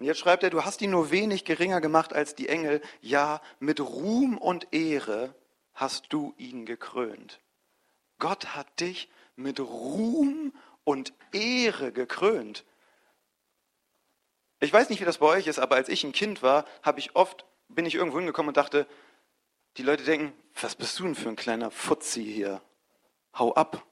Und 0.02 0.06
jetzt 0.06 0.18
schreibt 0.18 0.42
er, 0.42 0.50
du 0.50 0.64
hast 0.64 0.82
ihn 0.82 0.90
nur 0.90 1.12
wenig 1.12 1.44
geringer 1.44 1.80
gemacht 1.80 2.12
als 2.12 2.34
die 2.34 2.48
Engel. 2.48 2.80
Ja, 3.02 3.40
mit 3.60 3.78
Ruhm 3.78 4.36
und 4.36 4.66
Ehre 4.74 5.32
hast 5.74 6.12
du 6.12 6.34
ihn 6.38 6.66
gekrönt. 6.66 7.38
Gott 8.18 8.56
hat 8.56 8.80
dich 8.80 9.08
mit 9.36 9.60
Ruhm 9.60 10.52
und 10.82 11.12
Ehre 11.30 11.92
gekrönt. 11.92 12.64
Ich 14.58 14.72
weiß 14.72 14.90
nicht, 14.90 15.00
wie 15.00 15.04
das 15.04 15.18
bei 15.18 15.26
euch 15.26 15.46
ist, 15.46 15.60
aber 15.60 15.76
als 15.76 15.88
ich 15.88 16.02
ein 16.02 16.10
Kind 16.10 16.42
war, 16.42 16.64
habe 16.82 16.98
ich 16.98 17.14
oft, 17.14 17.44
bin 17.68 17.86
ich 17.86 17.94
irgendwo 17.94 18.18
hingekommen 18.18 18.48
und 18.48 18.56
dachte, 18.56 18.88
die 19.76 19.84
Leute 19.84 20.02
denken, 20.02 20.32
was 20.60 20.74
bist 20.74 20.98
du 20.98 21.04
denn 21.04 21.14
für 21.14 21.28
ein 21.28 21.36
kleiner 21.36 21.70
Fuzzi 21.70 22.24
hier? 22.24 22.60
Hau 23.38 23.54
ab. 23.54 23.86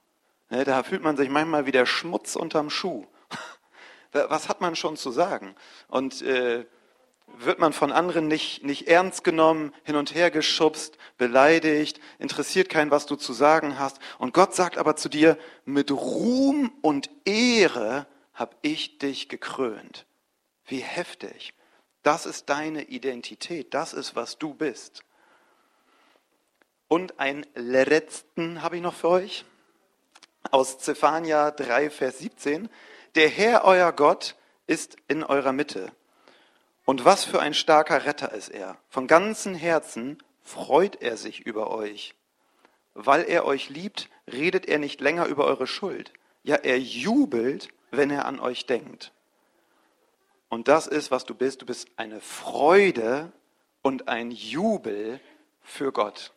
Ne, 0.49 0.65
da 0.65 0.83
fühlt 0.83 1.03
man 1.03 1.15
sich 1.15 1.29
manchmal 1.29 1.67
wie 1.67 1.71
der 1.71 1.85
Schmutz 1.85 2.35
unterm 2.35 2.69
Schuh 2.69 3.07
was 4.11 4.49
hat 4.49 4.61
man 4.61 4.75
schon 4.75 4.97
zu 4.97 5.11
sagen? 5.11 5.55
Und 5.87 6.21
äh, 6.21 6.65
wird 7.37 7.59
man 7.59 7.73
von 7.73 7.91
anderen 7.91 8.27
nicht, 8.27 8.63
nicht 8.63 8.87
ernst 8.87 9.23
genommen, 9.23 9.73
hin 9.83 9.95
und 9.95 10.13
her 10.13 10.31
geschubst, 10.31 10.97
beleidigt, 11.17 11.99
interessiert 12.19 12.69
keinen, 12.69 12.91
was 12.91 13.05
du 13.05 13.15
zu 13.15 13.33
sagen 13.33 13.79
hast. 13.79 13.99
Und 14.17 14.33
Gott 14.33 14.53
sagt 14.53 14.77
aber 14.77 14.95
zu 14.95 15.09
dir, 15.09 15.37
mit 15.65 15.91
Ruhm 15.91 16.73
und 16.81 17.09
Ehre 17.25 18.07
habe 18.33 18.55
ich 18.61 18.97
dich 18.97 19.29
gekrönt. 19.29 20.05
Wie 20.65 20.79
heftig. 20.79 21.53
Das 22.03 22.25
ist 22.25 22.49
deine 22.49 22.83
Identität, 22.83 23.73
das 23.73 23.93
ist, 23.93 24.15
was 24.15 24.37
du 24.37 24.53
bist. 24.53 25.03
Und 26.87 27.19
ein 27.19 27.45
letzten 27.55 28.61
habe 28.61 28.77
ich 28.77 28.81
noch 28.81 28.95
für 28.95 29.09
euch 29.09 29.45
aus 30.49 30.79
Zephania 30.79 31.51
3, 31.51 31.89
Vers 31.89 32.19
17. 32.19 32.69
Der 33.15 33.27
Herr, 33.27 33.65
euer 33.65 33.91
Gott, 33.91 34.35
ist 34.67 34.95
in 35.07 35.23
eurer 35.23 35.51
Mitte. 35.51 35.91
Und 36.85 37.03
was 37.03 37.25
für 37.25 37.41
ein 37.41 37.53
starker 37.53 38.05
Retter 38.05 38.31
ist 38.31 38.49
er. 38.49 38.77
Von 38.89 39.07
ganzem 39.07 39.53
Herzen 39.53 40.17
freut 40.41 41.01
er 41.01 41.17
sich 41.17 41.41
über 41.41 41.71
euch. 41.71 42.15
Weil 42.93 43.23
er 43.23 43.45
euch 43.45 43.69
liebt, 43.69 44.09
redet 44.31 44.65
er 44.65 44.79
nicht 44.79 45.01
länger 45.01 45.25
über 45.25 45.45
eure 45.45 45.67
Schuld. 45.67 46.13
Ja, 46.43 46.55
er 46.55 46.79
jubelt, 46.79 47.69
wenn 47.91 48.11
er 48.11 48.25
an 48.25 48.39
euch 48.39 48.65
denkt. 48.65 49.11
Und 50.49 50.67
das 50.67 50.87
ist, 50.87 51.11
was 51.11 51.25
du 51.25 51.35
bist. 51.35 51.61
Du 51.61 51.65
bist 51.65 51.87
eine 51.97 52.19
Freude 52.21 53.31
und 53.81 54.07
ein 54.07 54.31
Jubel 54.31 55.19
für 55.61 55.91
Gott. 55.91 56.33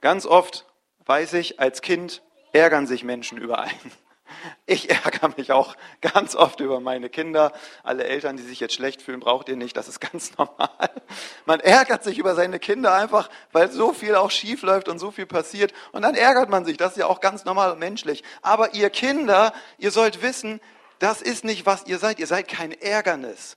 Ganz 0.00 0.24
oft, 0.26 0.66
weiß 1.04 1.34
ich, 1.34 1.60
als 1.60 1.82
Kind 1.82 2.22
ärgern 2.52 2.86
sich 2.86 3.04
Menschen 3.04 3.38
über 3.38 3.58
einen. 3.58 3.92
Ich 4.66 4.90
ärgere 4.90 5.30
mich 5.36 5.52
auch 5.52 5.76
ganz 6.00 6.34
oft 6.34 6.60
über 6.60 6.80
meine 6.80 7.08
Kinder. 7.08 7.52
Alle 7.82 8.04
Eltern, 8.04 8.36
die 8.36 8.42
sich 8.42 8.60
jetzt 8.60 8.74
schlecht 8.74 9.02
fühlen, 9.02 9.20
braucht 9.20 9.48
ihr 9.48 9.56
nicht. 9.56 9.76
Das 9.76 9.88
ist 9.88 10.00
ganz 10.00 10.34
normal. 10.38 10.90
Man 11.44 11.60
ärgert 11.60 12.04
sich 12.04 12.18
über 12.18 12.34
seine 12.34 12.58
Kinder 12.58 12.94
einfach, 12.94 13.28
weil 13.52 13.70
so 13.70 13.92
viel 13.92 14.14
auch 14.14 14.30
schief 14.30 14.62
läuft 14.62 14.88
und 14.88 14.98
so 14.98 15.10
viel 15.10 15.26
passiert. 15.26 15.72
Und 15.92 16.02
dann 16.02 16.14
ärgert 16.14 16.48
man 16.50 16.64
sich. 16.64 16.76
Das 16.76 16.92
ist 16.92 16.98
ja 16.98 17.06
auch 17.06 17.20
ganz 17.20 17.44
normal 17.44 17.72
und 17.72 17.78
menschlich. 17.78 18.22
Aber 18.42 18.74
ihr 18.74 18.90
Kinder, 18.90 19.52
ihr 19.78 19.90
sollt 19.90 20.22
wissen, 20.22 20.60
das 20.98 21.22
ist 21.22 21.44
nicht, 21.44 21.66
was 21.66 21.86
ihr 21.86 21.98
seid. 21.98 22.18
Ihr 22.18 22.26
seid 22.26 22.48
kein 22.48 22.72
Ärgernis, 22.72 23.56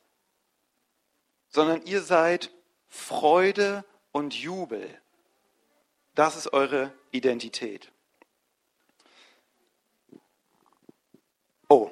sondern 1.49 1.81
ihr 1.83 2.01
seid 2.01 2.51
Freude 2.87 3.85
und 4.11 4.33
Jubel. 4.33 4.87
Das 6.15 6.35
ist 6.35 6.53
eure 6.53 6.91
Identität. 7.11 7.91
Oh, 11.69 11.91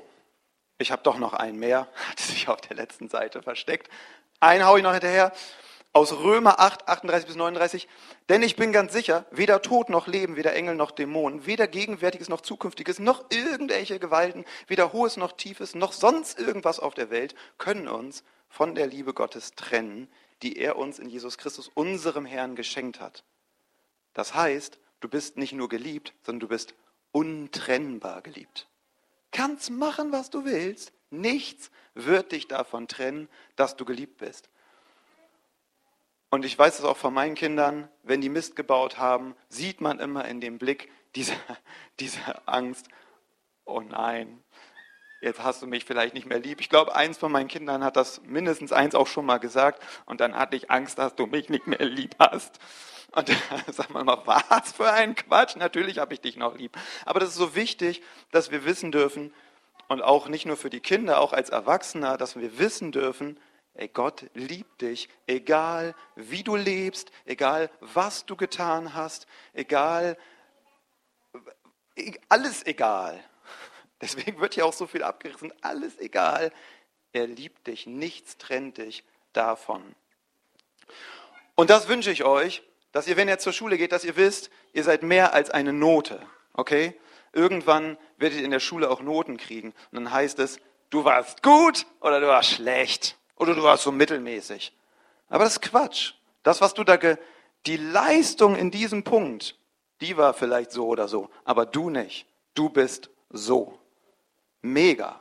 ich 0.80 0.92
habe 0.92 1.04
doch 1.04 1.18
noch 1.18 1.34
einen 1.34 1.60
mehr, 1.60 1.88
hat 2.10 2.20
sich 2.20 2.50
auf 2.50 2.60
der 2.62 2.76
letzten 2.76 3.10
Seite 3.10 3.42
versteckt. 3.42 3.90
Einen 4.40 4.66
haue 4.66 4.80
ich 4.80 4.84
noch 4.84 4.92
hinterher. 4.92 5.32
Aus 5.94 6.14
Römer 6.14 6.60
8, 6.60 6.88
38 6.88 7.28
bis 7.28 7.36
39. 7.36 7.88
Denn 8.30 8.44
ich 8.44 8.56
bin 8.56 8.72
ganz 8.72 8.94
sicher, 8.94 9.26
weder 9.32 9.62
Tod 9.62 9.90
noch 9.90 10.06
Leben, 10.06 10.36
weder 10.36 10.54
Engel 10.54 10.76
noch 10.76 10.92
Dämonen, 10.92 11.48
weder 11.48 11.68
Gegenwärtiges 11.68 12.30
noch 12.30 12.42
Zukünftiges, 12.42 13.00
noch 13.00 13.26
irgendwelche 13.32 13.98
Gewalten, 13.98 14.46
weder 14.68 14.94
Hohes 14.94 15.18
noch 15.18 15.32
Tiefes, 15.32 15.74
noch 15.74 15.94
sonst 15.94 16.40
irgendwas 16.40 16.80
auf 16.80 16.94
der 16.94 17.10
Welt 17.10 17.34
können 17.58 17.88
uns 17.88 18.24
von 18.50 18.76
der 18.76 18.86
Liebe 18.86 19.14
Gottes 19.14 19.56
trennen, 19.56 20.08
die 20.44 20.58
er 20.58 20.76
uns 20.76 21.00
in 21.00 21.10
Jesus 21.10 21.38
Christus, 21.38 21.70
unserem 21.74 22.26
Herrn, 22.26 22.56
geschenkt 22.56 23.00
hat. 23.00 23.24
Das 24.14 24.36
heißt, 24.36 24.80
du 25.00 25.10
bist 25.10 25.38
nicht 25.38 25.54
nur 25.54 25.70
geliebt, 25.70 26.14
sondern 26.22 26.42
du 26.42 26.48
bist 26.48 26.76
untrennbar 27.12 28.22
geliebt 28.22 28.68
kannst 29.32 29.70
machen, 29.70 30.12
was 30.12 30.30
du 30.30 30.46
willst. 30.46 30.94
Nichts 31.10 31.72
wird 31.94 32.32
dich 32.32 32.48
davon 32.48 32.88
trennen, 32.88 33.30
dass 33.56 33.76
du 33.76 33.86
geliebt 33.86 34.18
bist. 34.18 34.50
Und 36.30 36.44
ich 36.44 36.58
weiß 36.58 36.80
es 36.80 36.86
auch 36.86 36.98
von 36.98 37.14
meinen 37.14 37.36
Kindern, 37.36 37.88
wenn 38.04 38.20
die 38.20 38.30
Mist 38.30 38.56
gebaut 38.56 38.98
haben, 38.98 39.36
sieht 39.48 39.80
man 39.80 40.00
immer 40.00 40.26
in 40.26 40.42
dem 40.42 40.58
Blick 40.58 40.92
diese, 41.16 41.34
diese 42.00 42.48
Angst, 42.48 42.88
oh 43.66 43.82
nein, 43.82 44.44
jetzt 45.22 45.42
hast 45.42 45.62
du 45.62 45.68
mich 45.68 45.86
vielleicht 45.86 46.14
nicht 46.14 46.28
mehr 46.28 46.40
lieb. 46.40 46.60
Ich 46.60 46.70
glaube, 46.70 46.96
eins 46.96 47.18
von 47.18 47.32
meinen 47.32 47.48
Kindern 47.48 47.84
hat 47.84 47.96
das 47.96 48.22
mindestens 48.24 48.74
eins 48.74 48.96
auch 48.96 49.08
schon 49.08 49.26
mal 49.26 49.40
gesagt 49.40 49.82
und 50.06 50.20
dann 50.20 50.36
hatte 50.36 50.56
ich 50.56 50.70
Angst, 50.70 51.00
dass 51.00 51.16
du 51.16 51.26
mich 51.26 51.50
nicht 51.50 51.68
mehr 51.68 51.86
lieb 51.86 52.16
hast. 52.20 52.60
Und 53.12 53.30
sagt 53.72 53.90
man 53.92 54.06
mal, 54.06 54.22
was 54.26 54.74
für 54.74 54.92
ein 54.92 55.16
Quatsch, 55.16 55.56
natürlich 55.56 55.98
habe 56.00 56.14
ich 56.14 56.22
dich 56.22 56.38
noch 56.38 56.56
lieb. 56.56 56.78
Aber 57.06 57.20
das 57.20 57.30
ist 57.30 57.36
so 57.36 57.56
wichtig, 57.56 58.02
dass 58.32 58.52
wir 58.52 58.66
wissen 58.66 58.92
dürfen, 58.92 59.34
und 59.88 60.02
auch 60.02 60.28
nicht 60.28 60.46
nur 60.46 60.58
für 60.58 60.70
die 60.70 60.80
Kinder, 60.80 61.20
auch 61.20 61.34
als 61.34 61.50
Erwachsener, 61.50 62.18
dass 62.18 62.36
wir 62.36 62.60
wissen 62.60 62.92
dürfen, 62.92 63.40
ey, 63.74 63.88
Gott 63.88 64.26
liebt 64.34 64.82
dich, 64.82 65.10
egal 65.28 65.96
wie 66.16 66.44
du 66.44 66.56
lebst, 66.56 67.12
egal 67.26 67.70
was 67.80 68.26
du 68.26 68.36
getan 68.36 68.94
hast, 68.94 69.28
egal, 69.54 70.18
alles 72.28 72.66
egal. 72.66 73.24
Deswegen 74.02 74.40
wird 74.40 74.56
hier 74.56 74.66
auch 74.66 74.74
so 74.74 74.88
viel 74.88 75.04
abgerissen, 75.04 75.54
alles 75.62 75.98
egal. 76.00 76.52
Er 77.14 77.28
liebt 77.28 77.68
dich, 77.68 77.88
nichts 77.88 78.38
trennt 78.38 78.78
dich 78.78 79.04
davon. 79.34 79.96
Und 81.56 81.70
das 81.70 81.88
wünsche 81.88 82.12
ich 82.12 82.24
euch, 82.24 82.62
dass 82.98 83.08
ihr, 83.08 83.16
wenn 83.16 83.28
ihr 83.28 83.38
zur 83.38 83.54
Schule 83.54 83.78
geht, 83.78 83.92
dass 83.92 84.04
ihr 84.04 84.16
wisst, 84.16 84.50
ihr 84.74 84.84
seid 84.84 85.04
mehr 85.04 85.32
als 85.32 85.52
eine 85.52 85.72
Note. 85.72 86.20
Okay? 86.54 87.00
Irgendwann 87.32 87.96
werdet 88.18 88.40
ihr 88.40 88.44
in 88.46 88.50
der 88.50 88.60
Schule 88.60 88.90
auch 88.90 89.02
Noten 89.02 89.38
kriegen. 89.38 89.76
Und 89.92 90.00
dann 90.00 90.12
heißt 90.12 90.40
es, 90.40 90.60
du 90.90 91.06
warst 91.06 91.44
gut 91.44 91.86
oder 92.02 92.20
du 92.20 92.26
warst 92.26 92.50
schlecht 92.50 93.16
oder 93.36 93.54
du 93.54 93.62
warst 93.62 93.84
so 93.84 93.92
mittelmäßig. 93.92 94.76
Aber 95.30 95.44
das 95.44 95.54
ist 95.54 95.62
Quatsch. 95.62 96.14
Das, 96.42 96.60
was 96.60 96.74
du 96.74 96.84
da, 96.84 96.96
ge 96.96 97.18
die 97.68 97.78
Leistung 97.78 98.56
in 98.56 98.72
diesem 98.72 99.04
Punkt, 99.04 99.60
die 100.02 100.18
war 100.18 100.34
vielleicht 100.34 100.72
so 100.72 100.88
oder 100.88 101.08
so, 101.08 101.30
aber 101.44 101.68
du 101.68 101.92
nicht. 101.92 102.26
Du 102.56 102.68
bist 102.68 103.12
so. 103.30 103.78
Mega. 104.64 105.20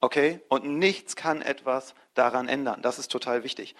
Okay? 0.00 0.40
Und 0.48 0.64
nichts 0.64 1.14
kann 1.14 1.42
etwas 1.42 1.94
daran 2.14 2.48
ändern. 2.48 2.82
Das 2.82 2.98
ist 2.98 3.12
total 3.12 3.44
wichtig. 3.44 3.76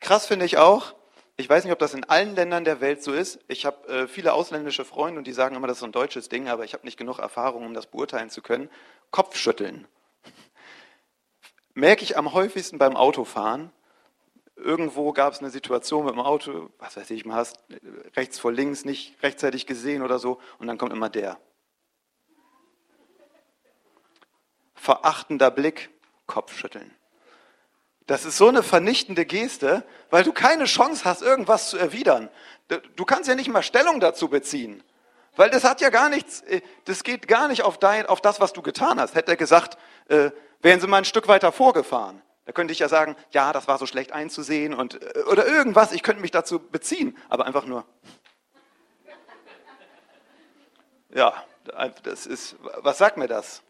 Krass 0.00 0.26
finde 0.26 0.46
ich 0.46 0.56
auch, 0.56 0.96
ich 1.38 1.48
weiß 1.48 1.64
nicht, 1.64 1.72
ob 1.72 1.78
das 1.78 1.92
in 1.92 2.04
allen 2.04 2.34
Ländern 2.34 2.64
der 2.64 2.80
Welt 2.80 3.02
so 3.02 3.12
ist. 3.12 3.38
Ich 3.46 3.66
habe 3.66 3.86
äh, 3.88 4.08
viele 4.08 4.32
ausländische 4.32 4.86
Freunde 4.86 5.18
und 5.18 5.26
die 5.26 5.32
sagen 5.32 5.54
immer, 5.54 5.66
das 5.66 5.76
ist 5.76 5.80
so 5.80 5.86
ein 5.86 5.92
deutsches 5.92 6.28
Ding, 6.30 6.48
aber 6.48 6.64
ich 6.64 6.72
habe 6.72 6.86
nicht 6.86 6.96
genug 6.96 7.18
Erfahrung, 7.18 7.66
um 7.66 7.74
das 7.74 7.86
beurteilen 7.86 8.30
zu 8.30 8.40
können. 8.40 8.70
Kopfschütteln. 9.10 9.86
Merke 11.74 12.04
ich 12.04 12.16
am 12.16 12.32
häufigsten 12.32 12.78
beim 12.78 12.96
Autofahren. 12.96 13.70
Irgendwo 14.56 15.12
gab 15.12 15.34
es 15.34 15.40
eine 15.40 15.50
Situation 15.50 16.06
mit 16.06 16.14
dem 16.14 16.20
Auto, 16.20 16.70
was 16.78 16.96
weiß 16.96 17.10
ich, 17.10 17.26
man 17.26 17.36
hast 17.36 17.62
rechts 18.16 18.38
vor 18.38 18.50
links 18.50 18.86
nicht 18.86 19.22
rechtzeitig 19.22 19.66
gesehen 19.66 20.02
oder 20.02 20.18
so, 20.18 20.40
und 20.58 20.66
dann 20.66 20.78
kommt 20.78 20.94
immer 20.94 21.10
der. 21.10 21.38
Verachtender 24.74 25.50
Blick, 25.50 25.90
Kopfschütteln. 26.26 26.90
Das 28.06 28.24
ist 28.24 28.36
so 28.36 28.48
eine 28.48 28.62
vernichtende 28.62 29.26
Geste, 29.26 29.84
weil 30.10 30.22
du 30.22 30.32
keine 30.32 30.64
Chance 30.64 31.04
hast, 31.04 31.22
irgendwas 31.22 31.70
zu 31.70 31.76
erwidern. 31.76 32.30
Du 32.94 33.04
kannst 33.04 33.28
ja 33.28 33.34
nicht 33.34 33.48
mal 33.48 33.62
Stellung 33.62 34.00
dazu 34.00 34.28
beziehen. 34.28 34.82
Weil 35.36 35.50
das 35.50 35.64
hat 35.64 35.80
ja 35.80 35.90
gar 35.90 36.08
nichts, 36.08 36.40
äh, 36.42 36.62
das 36.86 37.04
geht 37.04 37.28
gar 37.28 37.48
nicht 37.48 37.62
auf, 37.62 37.78
dein, 37.78 38.06
auf 38.06 38.20
das, 38.20 38.40
was 38.40 38.52
du 38.54 38.62
getan 38.62 38.98
hast. 38.98 39.14
Hätte 39.14 39.32
er 39.32 39.36
gesagt, 39.36 39.76
äh, 40.08 40.30
wären 40.62 40.80
sie 40.80 40.86
mal 40.86 40.98
ein 40.98 41.04
Stück 41.04 41.28
weiter 41.28 41.52
vorgefahren. 41.52 42.22
Da 42.46 42.52
könnte 42.52 42.72
ich 42.72 42.78
ja 42.78 42.88
sagen, 42.88 43.16
ja, 43.32 43.52
das 43.52 43.68
war 43.68 43.76
so 43.76 43.86
schlecht 43.86 44.12
einzusehen 44.12 44.72
und, 44.72 45.02
äh, 45.02 45.22
oder 45.30 45.46
irgendwas, 45.46 45.92
ich 45.92 46.02
könnte 46.02 46.22
mich 46.22 46.30
dazu 46.30 46.58
beziehen, 46.58 47.18
aber 47.28 47.44
einfach 47.44 47.66
nur. 47.66 47.84
Ja, 51.10 51.44
das 52.02 52.26
ist, 52.26 52.56
was 52.78 52.98
sagt 52.98 53.16
mir 53.16 53.28
das? 53.28 53.62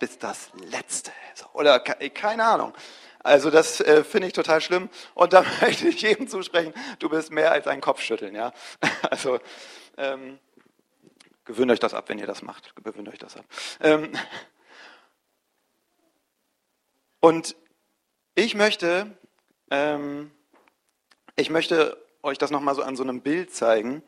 Bis 0.00 0.18
das 0.18 0.50
Letzte. 0.54 1.12
Oder 1.52 1.78
keine 1.80 2.44
Ahnung. 2.44 2.74
Also 3.24 3.50
das 3.50 3.80
äh, 3.80 4.04
finde 4.04 4.28
ich 4.28 4.34
total 4.34 4.60
schlimm. 4.60 4.88
Und 5.14 5.32
da 5.32 5.44
möchte 5.60 5.88
ich 5.88 6.00
jedem 6.02 6.28
zusprechen, 6.28 6.72
du 7.00 7.08
bist 7.08 7.32
mehr 7.32 7.50
als 7.50 7.66
ein 7.66 7.80
Kopfschütteln. 7.80 8.34
Ja? 8.34 8.52
Also 9.10 9.40
ähm, 9.96 10.38
gewöhnt 11.44 11.70
euch 11.70 11.80
das 11.80 11.94
ab, 11.94 12.08
wenn 12.08 12.18
ihr 12.18 12.26
das 12.26 12.42
macht. 12.42 12.76
Gewöhnt 12.76 13.08
euch 13.08 13.18
das 13.18 13.36
ab. 13.36 13.44
Ähm, 13.80 14.12
und 17.20 17.56
ich 18.34 18.54
möchte, 18.54 19.16
ähm, 19.70 20.30
ich 21.36 21.48
möchte 21.48 21.96
euch 22.22 22.36
das 22.36 22.50
nochmal 22.50 22.74
so 22.74 22.82
an 22.82 22.96
so 22.96 23.02
einem 23.02 23.22
Bild 23.22 23.54
zeigen. 23.54 24.02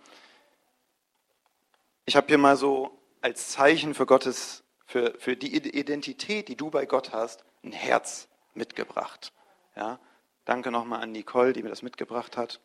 Ich 2.04 2.16
habe 2.16 2.26
hier 2.26 2.38
mal 2.38 2.56
so 2.56 2.98
als 3.22 3.48
Zeichen 3.48 3.94
für 3.94 4.04
Gottes, 4.04 4.62
für, 4.84 5.14
für 5.18 5.36
die 5.36 5.56
Identität, 5.56 6.48
die 6.48 6.56
du 6.56 6.70
bei 6.70 6.84
Gott 6.84 7.12
hast, 7.12 7.44
ein 7.62 7.72
Herz 7.72 8.28
mitgebracht. 8.56 9.32
Ja, 9.76 9.98
danke 10.44 10.70
nochmal 10.70 11.02
an 11.02 11.12
Nicole, 11.12 11.52
die 11.52 11.62
mir 11.62 11.68
das 11.68 11.82
mitgebracht 11.82 12.36
hat. 12.36 12.60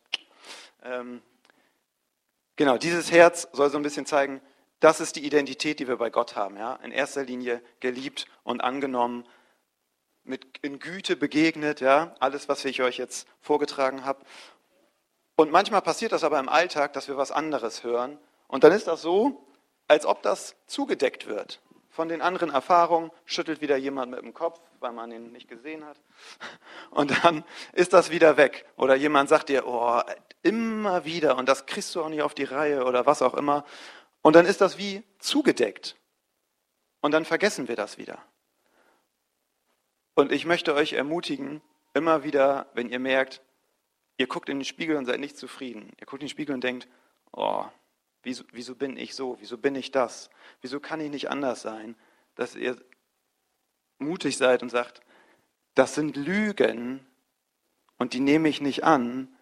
Ähm, 0.82 1.22
genau, 2.56 2.78
dieses 2.78 3.10
Herz 3.12 3.48
soll 3.52 3.70
so 3.70 3.76
ein 3.76 3.82
bisschen 3.82 4.06
zeigen, 4.06 4.40
das 4.80 5.00
ist 5.00 5.16
die 5.16 5.24
Identität, 5.24 5.78
die 5.78 5.86
wir 5.86 5.96
bei 5.96 6.10
Gott 6.10 6.34
haben. 6.34 6.56
Ja? 6.56 6.74
In 6.76 6.90
erster 6.90 7.22
Linie 7.22 7.62
geliebt 7.80 8.26
und 8.42 8.62
angenommen, 8.62 9.24
mit, 10.24 10.58
in 10.62 10.78
Güte 10.78 11.16
begegnet, 11.16 11.80
ja? 11.80 12.14
alles, 12.20 12.48
was 12.48 12.64
ich 12.64 12.82
euch 12.82 12.96
jetzt 12.96 13.28
vorgetragen 13.40 14.04
habe. 14.04 14.24
Und 15.36 15.50
manchmal 15.50 15.82
passiert 15.82 16.12
das 16.12 16.24
aber 16.24 16.38
im 16.38 16.48
Alltag, 16.48 16.92
dass 16.92 17.08
wir 17.08 17.16
was 17.16 17.30
anderes 17.30 17.84
hören. 17.84 18.18
Und 18.48 18.64
dann 18.64 18.72
ist 18.72 18.86
das 18.86 19.02
so, 19.02 19.46
als 19.88 20.04
ob 20.06 20.22
das 20.22 20.56
zugedeckt 20.66 21.26
wird 21.26 21.60
von 21.92 22.08
den 22.08 22.22
anderen 22.22 22.48
Erfahrungen, 22.48 23.10
schüttelt 23.26 23.60
wieder 23.60 23.76
jemand 23.76 24.10
mit 24.10 24.22
dem 24.22 24.32
Kopf, 24.32 24.58
weil 24.80 24.92
man 24.92 25.12
ihn 25.12 25.30
nicht 25.30 25.46
gesehen 25.46 25.84
hat. 25.84 26.00
Und 26.90 27.22
dann 27.22 27.44
ist 27.74 27.92
das 27.92 28.10
wieder 28.10 28.38
weg. 28.38 28.64
Oder 28.76 28.94
jemand 28.94 29.28
sagt 29.28 29.50
dir, 29.50 29.66
oh, 29.66 30.00
immer 30.42 31.04
wieder 31.04 31.36
und 31.36 31.48
das 31.48 31.66
kriegst 31.66 31.94
du 31.94 32.02
auch 32.02 32.08
nicht 32.08 32.22
auf 32.22 32.34
die 32.34 32.44
Reihe 32.44 32.84
oder 32.84 33.06
was 33.06 33.22
auch 33.22 33.34
immer. 33.34 33.64
Und 34.22 34.34
dann 34.34 34.44
ist 34.44 34.60
das 34.60 34.76
wie 34.76 35.04
zugedeckt. 35.18 35.96
Und 37.00 37.12
dann 37.12 37.24
vergessen 37.24 37.68
wir 37.68 37.76
das 37.76 37.96
wieder. 37.98 38.18
Und 40.14 40.32
ich 40.32 40.44
möchte 40.46 40.74
euch 40.74 40.94
ermutigen, 40.94 41.62
immer 41.94 42.24
wieder, 42.24 42.66
wenn 42.74 42.88
ihr 42.88 42.98
merkt, 42.98 43.40
ihr 44.16 44.26
guckt 44.26 44.48
in 44.48 44.58
den 44.58 44.64
Spiegel 44.64 44.96
und 44.96 45.06
seid 45.06 45.20
nicht 45.20 45.36
zufrieden. 45.36 45.92
Ihr 46.00 46.06
guckt 46.06 46.22
in 46.22 46.26
den 46.26 46.30
Spiegel 46.30 46.54
und 46.54 46.64
denkt, 46.64 46.88
oh, 47.32 47.64
Wieso, 48.22 48.44
wieso 48.52 48.74
bin 48.74 48.96
ich 48.96 49.14
so? 49.14 49.36
Wieso 49.40 49.58
bin 49.58 49.74
ich 49.74 49.90
das? 49.90 50.30
Wieso 50.60 50.80
kann 50.80 51.00
ich 51.00 51.10
nicht 51.10 51.30
anders 51.30 51.62
sein? 51.62 51.96
Dass 52.34 52.54
ihr 52.54 52.76
mutig 53.98 54.36
seid 54.36 54.62
und 54.62 54.70
sagt, 54.70 55.00
das 55.74 55.94
sind 55.94 56.16
Lügen 56.16 57.06
und 57.98 58.12
die 58.14 58.20
nehme 58.20 58.48
ich 58.48 58.60
nicht 58.60 58.84
an. 58.84 59.34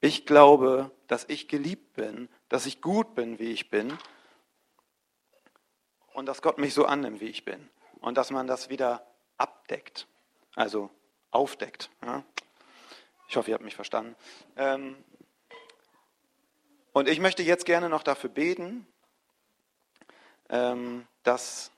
Ich 0.00 0.26
glaube, 0.26 0.90
dass 1.06 1.24
ich 1.28 1.48
geliebt 1.48 1.94
bin, 1.94 2.28
dass 2.48 2.66
ich 2.66 2.80
gut 2.80 3.14
bin, 3.14 3.38
wie 3.38 3.52
ich 3.52 3.70
bin 3.70 3.96
und 6.14 6.26
dass 6.26 6.42
Gott 6.42 6.58
mich 6.58 6.74
so 6.74 6.84
annimmt, 6.86 7.20
wie 7.20 7.26
ich 7.28 7.44
bin 7.44 7.68
und 8.00 8.16
dass 8.16 8.30
man 8.30 8.46
das 8.46 8.68
wieder 8.68 9.06
abdeckt, 9.36 10.06
also 10.54 10.90
aufdeckt. 11.30 11.90
Ja? 12.02 12.24
Ich 13.28 13.36
hoffe, 13.36 13.50
ihr 13.50 13.54
habt 13.54 13.64
mich 13.64 13.76
verstanden. 13.76 14.16
Ähm, 14.56 14.96
und 16.92 17.08
ich 17.08 17.20
möchte 17.20 17.42
jetzt 17.42 17.64
gerne 17.64 17.88
noch 17.88 18.02
dafür 18.02 18.30
beten, 18.30 18.86
ähm, 20.48 21.06
dass 21.22 21.70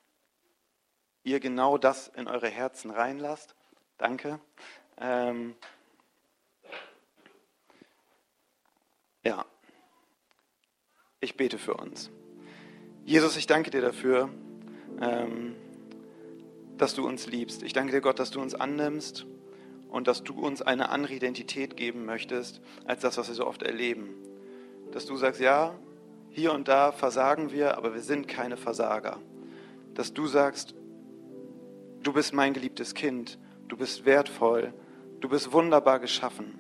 ihr 1.23 1.41
genau 1.41 1.79
das 1.79 2.09
in 2.09 2.27
eure 2.29 2.49
Herzen 2.49 2.91
reinlasst. 2.91 3.55
Danke. 3.99 4.41
Ähm, 4.99 5.55
ja, 9.23 9.45
ich 11.21 11.37
bete 11.37 11.59
für 11.59 11.75
uns. 11.75 12.11
Jesus, 13.05 13.37
ich 13.37 13.47
danke 13.47 13.71
dir 13.71 13.83
dafür, 13.83 14.31
ähm, 15.01 15.57
dass 16.79 16.95
du 16.95 17.07
uns 17.07 17.27
liebst. 17.27 17.63
Ich 17.63 17.73
danke 17.73 17.93
dir, 17.93 18.01
Gott, 18.01 18.19
dass 18.19 18.31
du 18.31 18.41
uns 18.41 18.55
annimmst 18.55 19.27
und 19.91 20.09
dass 20.09 20.25
du 20.25 20.41
uns 20.41 20.63
eine 20.63 20.89
andere 20.89 21.15
Identität 21.15 21.77
geben 21.77 22.07
möchtest, 22.07 22.63
als 22.87 23.03
das, 23.03 23.19
was 23.19 23.29
wir 23.29 23.35
so 23.35 23.47
oft 23.47 23.63
erleben 23.63 24.32
dass 24.93 25.07
du 25.07 25.17
sagst, 25.17 25.41
ja, 25.41 25.75
hier 26.31 26.53
und 26.53 26.69
da 26.69 26.93
versagen 26.93 27.53
wir, 27.53 27.77
aber 27.77 27.95
wir 27.95 28.01
sind 28.01 28.29
keine 28.29 28.57
Versager. 28.57 29.19
Dass 29.95 30.15
du 30.15 30.27
sagst, 30.27 30.75
du 32.03 32.13
bist 32.13 32.33
mein 32.33 32.55
geliebtes 32.55 32.95
Kind, 32.95 33.39
du 33.69 33.77
bist 33.77 34.05
wertvoll, 34.05 34.73
du 35.21 35.29
bist 35.29 35.53
wunderbar 35.53 35.99
geschaffen. 35.99 36.59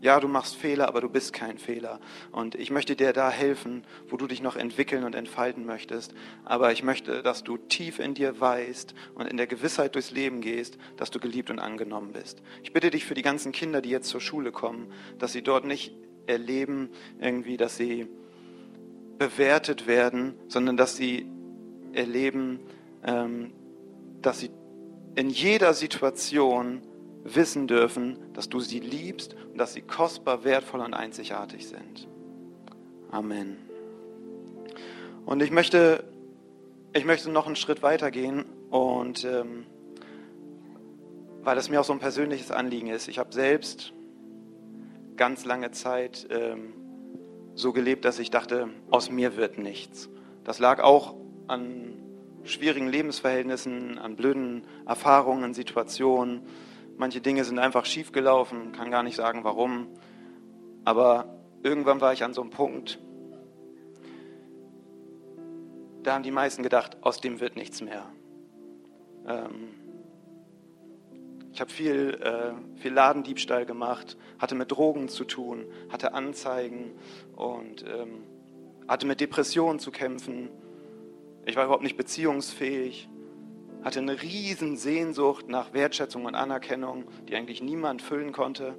Ja, 0.00 0.18
du 0.18 0.26
machst 0.26 0.56
Fehler, 0.56 0.88
aber 0.88 1.00
du 1.00 1.08
bist 1.08 1.32
kein 1.32 1.58
Fehler. 1.58 2.00
Und 2.32 2.56
ich 2.56 2.72
möchte 2.72 2.96
dir 2.96 3.12
da 3.12 3.30
helfen, 3.30 3.84
wo 4.08 4.16
du 4.16 4.26
dich 4.26 4.42
noch 4.42 4.56
entwickeln 4.56 5.04
und 5.04 5.14
entfalten 5.14 5.64
möchtest. 5.64 6.12
Aber 6.44 6.72
ich 6.72 6.82
möchte, 6.82 7.22
dass 7.22 7.44
du 7.44 7.56
tief 7.56 8.00
in 8.00 8.14
dir 8.14 8.40
weißt 8.40 8.94
und 9.14 9.28
in 9.28 9.36
der 9.36 9.46
Gewissheit 9.46 9.94
durchs 9.94 10.10
Leben 10.10 10.40
gehst, 10.40 10.76
dass 10.96 11.12
du 11.12 11.20
geliebt 11.20 11.50
und 11.50 11.60
angenommen 11.60 12.10
bist. 12.10 12.42
Ich 12.64 12.72
bitte 12.72 12.90
dich 12.90 13.04
für 13.04 13.14
die 13.14 13.22
ganzen 13.22 13.52
Kinder, 13.52 13.80
die 13.80 13.90
jetzt 13.90 14.08
zur 14.08 14.20
Schule 14.20 14.50
kommen, 14.50 14.92
dass 15.20 15.32
sie 15.32 15.42
dort 15.42 15.64
nicht 15.64 15.94
erleben, 16.26 16.90
irgendwie, 17.20 17.56
dass 17.56 17.76
sie 17.76 18.06
bewertet 19.18 19.86
werden, 19.86 20.34
sondern 20.48 20.76
dass 20.76 20.96
sie 20.96 21.26
erleben, 21.92 22.60
ähm, 23.04 23.52
dass 24.20 24.40
sie 24.40 24.50
in 25.14 25.30
jeder 25.30 25.74
Situation 25.74 26.82
wissen 27.24 27.66
dürfen, 27.66 28.16
dass 28.32 28.48
du 28.48 28.60
sie 28.60 28.80
liebst 28.80 29.36
und 29.52 29.58
dass 29.58 29.74
sie 29.74 29.82
kostbar, 29.82 30.44
wertvoll 30.44 30.80
und 30.80 30.94
einzigartig 30.94 31.68
sind. 31.68 32.08
Amen. 33.10 33.58
Und 35.24 35.42
ich 35.42 35.50
möchte, 35.50 36.04
ich 36.92 37.04
möchte 37.04 37.30
noch 37.30 37.46
einen 37.46 37.56
Schritt 37.56 37.82
weiter 37.82 38.10
gehen 38.10 38.44
und 38.70 39.24
ähm, 39.24 39.66
weil 41.42 41.58
es 41.58 41.68
mir 41.68 41.80
auch 41.80 41.84
so 41.84 41.92
ein 41.92 41.98
persönliches 41.98 42.50
Anliegen 42.50 42.88
ist. 42.88 43.08
Ich 43.08 43.18
habe 43.18 43.32
selbst 43.32 43.92
ganz 45.16 45.44
lange 45.44 45.70
Zeit 45.70 46.26
ähm, 46.30 46.74
so 47.54 47.72
gelebt, 47.72 48.04
dass 48.04 48.18
ich 48.18 48.30
dachte, 48.30 48.68
aus 48.90 49.10
mir 49.10 49.36
wird 49.36 49.58
nichts. 49.58 50.08
Das 50.44 50.58
lag 50.58 50.80
auch 50.80 51.14
an 51.48 51.94
schwierigen 52.44 52.88
Lebensverhältnissen, 52.88 53.98
an 53.98 54.16
blöden 54.16 54.66
Erfahrungen, 54.86 55.54
Situationen. 55.54 56.42
Manche 56.96 57.20
Dinge 57.20 57.44
sind 57.44 57.58
einfach 57.58 57.84
schiefgelaufen, 57.84 58.72
kann 58.72 58.90
gar 58.90 59.02
nicht 59.02 59.16
sagen 59.16 59.44
warum. 59.44 59.88
Aber 60.84 61.38
irgendwann 61.62 62.00
war 62.00 62.12
ich 62.12 62.24
an 62.24 62.34
so 62.34 62.42
einem 62.42 62.50
Punkt, 62.50 62.98
da 66.02 66.14
haben 66.14 66.24
die 66.24 66.32
meisten 66.32 66.62
gedacht, 66.62 66.96
aus 67.02 67.20
dem 67.20 67.38
wird 67.40 67.54
nichts 67.56 67.80
mehr. 67.80 68.04
Ähm, 69.26 69.68
ich 71.52 71.60
habe 71.60 71.70
viel, 71.70 72.18
äh, 72.22 72.80
viel 72.80 72.92
Ladendiebstahl 72.92 73.66
gemacht, 73.66 74.16
hatte 74.38 74.54
mit 74.54 74.70
Drogen 74.72 75.08
zu 75.08 75.24
tun, 75.24 75.66
hatte 75.90 76.14
Anzeigen 76.14 76.92
und 77.36 77.84
ähm, 77.86 78.22
hatte 78.88 79.06
mit 79.06 79.20
Depressionen 79.20 79.78
zu 79.78 79.90
kämpfen. 79.90 80.48
Ich 81.44 81.56
war 81.56 81.64
überhaupt 81.64 81.82
nicht 81.82 81.98
beziehungsfähig, 81.98 83.08
hatte 83.84 84.00
eine 84.00 84.22
riesen 84.22 84.78
Sehnsucht 84.78 85.48
nach 85.48 85.74
Wertschätzung 85.74 86.24
und 86.24 86.34
Anerkennung, 86.34 87.04
die 87.28 87.36
eigentlich 87.36 87.62
niemand 87.62 88.00
füllen 88.00 88.32
konnte. 88.32 88.74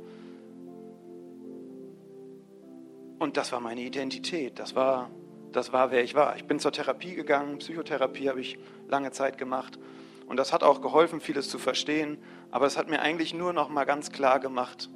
Und 3.20 3.38
das 3.38 3.52
war 3.52 3.60
meine 3.60 3.82
Identität, 3.82 4.58
das 4.58 4.76
war, 4.76 5.12
das 5.52 5.72
war, 5.72 5.92
wer 5.92 6.04
ich 6.04 6.16
war. 6.16 6.36
Ich 6.38 6.46
bin 6.46 6.58
zur 6.58 6.72
Therapie 6.72 7.14
gegangen, 7.14 7.60
Psychotherapie 7.60 8.30
habe 8.30 8.42
ich 8.42 8.58
lange 8.88 9.12
Zeit 9.12 9.38
gemacht 9.38 9.78
und 10.26 10.38
das 10.38 10.54
hat 10.54 10.64
auch 10.64 10.82
geholfen, 10.82 11.20
vieles 11.20 11.50
zu 11.50 11.60
verstehen, 11.60 12.18
aber 12.52 12.66
es 12.66 12.78
hat 12.78 12.90
mir 12.90 13.02
eigentlich 13.02 13.34
nur 13.34 13.54
noch 13.54 13.70
mal 13.70 13.86
ganz 13.86 14.12
klar 14.12 14.40
gemacht, 14.40 14.90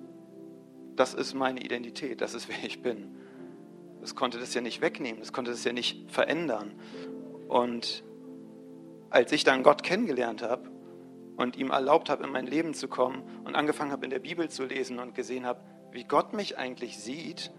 das 0.96 1.14
ist 1.14 1.34
meine 1.34 1.62
Identität, 1.62 2.22
das 2.22 2.34
ist 2.34 2.50
wer 2.50 2.64
ich 2.64 2.82
bin. 2.82 3.16
Es 4.02 4.16
konnte 4.16 4.40
das 4.40 4.54
ja 4.54 4.62
nicht 4.62 4.82
wegnehmen, 4.82 5.22
es 5.22 5.34
konnte 5.34 5.52
das 5.52 5.64
ja 5.64 5.74
nicht 5.74 6.12
verändern. 6.12 6.74
Und 7.48 8.04
als 9.10 9.32
ich 9.32 9.44
dann 9.44 9.64
Gott 9.64 9.84
kennengelernt 9.84 10.42
habe 10.42 10.70
und 11.36 11.56
ihm 11.56 11.72
erlaubt 11.72 12.10
habe, 12.10 12.24
in 12.24 12.32
mein 12.32 12.48
Leben 12.48 12.74
zu 12.74 12.88
kommen 12.88 13.24
und 13.44 13.56
angefangen 13.56 13.92
habe, 13.92 14.06
in 14.06 14.10
der 14.10 14.20
Bibel 14.20 14.50
zu 14.50 14.66
lesen 14.66 15.00
und 15.00 15.16
gesehen 15.16 15.46
habe, 15.46 15.62
wie 15.92 16.04
Gott 16.04 16.34
mich 16.34 16.58
eigentlich 16.58 16.98
sieht, 17.00 17.52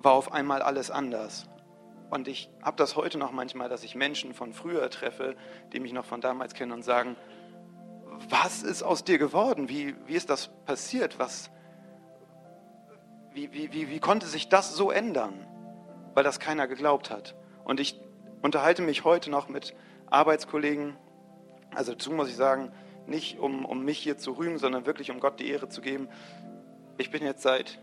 war 0.00 0.12
auf 0.12 0.32
einmal 0.32 0.62
alles 0.62 0.90
anders. 0.90 1.48
Und 2.10 2.26
ich 2.26 2.48
habe 2.62 2.76
das 2.76 2.96
heute 2.96 3.18
noch 3.18 3.32
manchmal, 3.32 3.68
dass 3.68 3.84
ich 3.84 3.94
Menschen 3.94 4.32
von 4.32 4.52
früher 4.52 4.88
treffe, 4.90 5.36
die 5.72 5.80
mich 5.80 5.92
noch 5.92 6.06
von 6.06 6.20
damals 6.20 6.54
kennen 6.54 6.72
und 6.72 6.82
sagen, 6.82 7.16
was 8.30 8.62
ist 8.62 8.82
aus 8.82 9.04
dir 9.04 9.18
geworden? 9.18 9.68
Wie, 9.68 9.94
wie 10.06 10.14
ist 10.14 10.30
das 10.30 10.48
passiert? 10.64 11.18
Was, 11.18 11.50
wie, 13.32 13.52
wie, 13.52 13.72
wie, 13.72 13.90
wie 13.90 14.00
konnte 14.00 14.26
sich 14.26 14.48
das 14.48 14.74
so 14.74 14.90
ändern? 14.90 15.46
Weil 16.14 16.24
das 16.24 16.40
keiner 16.40 16.66
geglaubt 16.66 17.10
hat. 17.10 17.36
Und 17.64 17.78
ich 17.78 18.00
unterhalte 18.42 18.82
mich 18.82 19.04
heute 19.04 19.30
noch 19.30 19.48
mit 19.48 19.74
Arbeitskollegen, 20.06 20.96
also 21.74 21.92
dazu 21.92 22.10
muss 22.10 22.28
ich 22.28 22.36
sagen, 22.36 22.72
nicht 23.06 23.38
um, 23.38 23.64
um 23.66 23.84
mich 23.84 23.98
hier 23.98 24.16
zu 24.16 24.32
rühmen, 24.32 24.58
sondern 24.58 24.86
wirklich 24.86 25.10
um 25.10 25.20
Gott 25.20 25.38
die 25.40 25.48
Ehre 25.48 25.68
zu 25.68 25.82
geben. 25.82 26.08
Ich 26.96 27.10
bin 27.10 27.22
jetzt 27.22 27.42
seit 27.42 27.78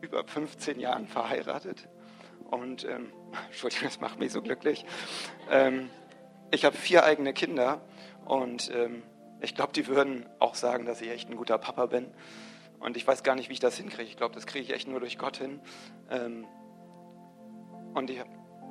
über 0.00 0.24
15 0.24 0.80
Jahren 0.80 1.06
verheiratet 1.06 1.88
und 2.50 2.84
ähm, 2.84 3.12
Entschuldigung, 3.46 3.88
das 3.88 4.00
macht 4.00 4.18
mich 4.18 4.32
so 4.32 4.42
glücklich. 4.42 4.84
Ähm, 5.50 5.90
ich 6.50 6.64
habe 6.64 6.76
vier 6.76 7.04
eigene 7.04 7.32
Kinder 7.32 7.80
und 8.24 8.70
ähm, 8.74 9.02
ich 9.40 9.54
glaube, 9.54 9.72
die 9.72 9.86
würden 9.86 10.28
auch 10.38 10.54
sagen, 10.54 10.84
dass 10.84 11.00
ich 11.00 11.10
echt 11.10 11.30
ein 11.30 11.36
guter 11.36 11.58
Papa 11.58 11.86
bin. 11.86 12.12
Und 12.78 12.96
ich 12.96 13.06
weiß 13.06 13.22
gar 13.22 13.34
nicht, 13.34 13.48
wie 13.48 13.54
ich 13.54 13.60
das 13.60 13.76
hinkriege. 13.76 14.08
Ich 14.08 14.16
glaube, 14.16 14.34
das 14.34 14.46
kriege 14.46 14.64
ich 14.64 14.72
echt 14.72 14.88
nur 14.88 15.00
durch 15.00 15.18
Gott 15.18 15.36
hin. 15.36 15.60
Ähm, 16.10 16.46
und 17.94 18.10
ich 18.10 18.22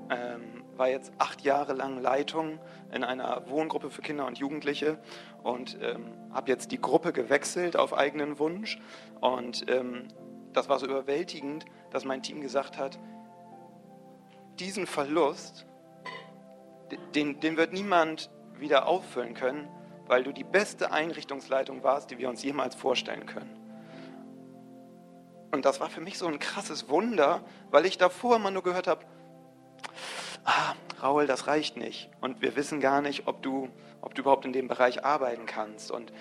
ähm, 0.10 0.64
war 0.76 0.90
jetzt 0.90 1.12
acht 1.18 1.42
Jahre 1.42 1.74
lang 1.74 2.02
Leitung 2.02 2.60
in 2.92 3.04
einer 3.04 3.50
Wohngruppe 3.50 3.90
für 3.90 4.02
Kinder 4.02 4.26
und 4.26 4.38
Jugendliche 4.40 4.98
und 5.44 5.78
ähm, 5.82 6.14
habe 6.32 6.50
jetzt 6.50 6.72
die 6.72 6.82
Gruppe 6.82 7.14
gewechselt 7.14 7.76
auf 7.78 7.94
eigenen 7.94 8.40
Wunsch. 8.40 8.80
Und 9.22 9.70
ähm, 9.70 10.08
das 10.54 10.70
war 10.70 10.80
so 10.80 10.88
überwältigend, 10.88 11.66
dass 11.92 12.06
mein 12.06 12.24
Team 12.24 12.42
gesagt 12.42 12.78
hat, 12.78 13.00
diesen 14.60 14.88
Verlust, 14.88 15.66
den, 17.16 17.40
den 17.40 17.58
wird 17.58 17.74
niemand 17.74 18.30
wieder 18.58 18.88
auffüllen 18.88 19.34
können, 19.34 19.68
weil 20.08 20.24
du 20.24 20.34
die 20.34 20.44
beste 20.44 20.92
Einrichtungsleitung 20.92 21.84
warst, 21.84 22.12
die 22.12 22.18
wir 22.18 22.30
uns 22.30 22.44
jemals 22.44 22.76
vorstellen 22.76 23.26
können. 23.26 23.56
Und 25.52 25.66
das 25.66 25.80
war 25.80 25.90
für 25.90 26.02
mich 26.02 26.18
so 26.18 26.28
ein 26.28 26.40
krasses 26.40 26.90
Wunder, 26.90 27.44
weil 27.72 27.86
ich 27.86 27.98
davor 27.98 28.36
immer 28.36 28.52
nur 28.52 28.64
gehört 28.64 28.88
habe, 28.88 29.06
ah, 30.46 30.74
Raul, 31.02 31.28
das 31.28 31.48
reicht 31.48 31.78
nicht. 31.78 32.10
Und 32.22 32.42
wir 32.42 32.56
wissen 32.56 32.80
gar 32.80 33.02
nicht, 33.02 33.28
ob 33.28 33.42
du, 33.42 33.70
ob 34.02 34.14
du 34.14 34.22
überhaupt 34.22 34.46
in 34.46 34.54
dem 34.54 34.68
Bereich 34.68 35.04
arbeiten 35.06 35.46
kannst. 35.46 35.92
Und 35.92 36.12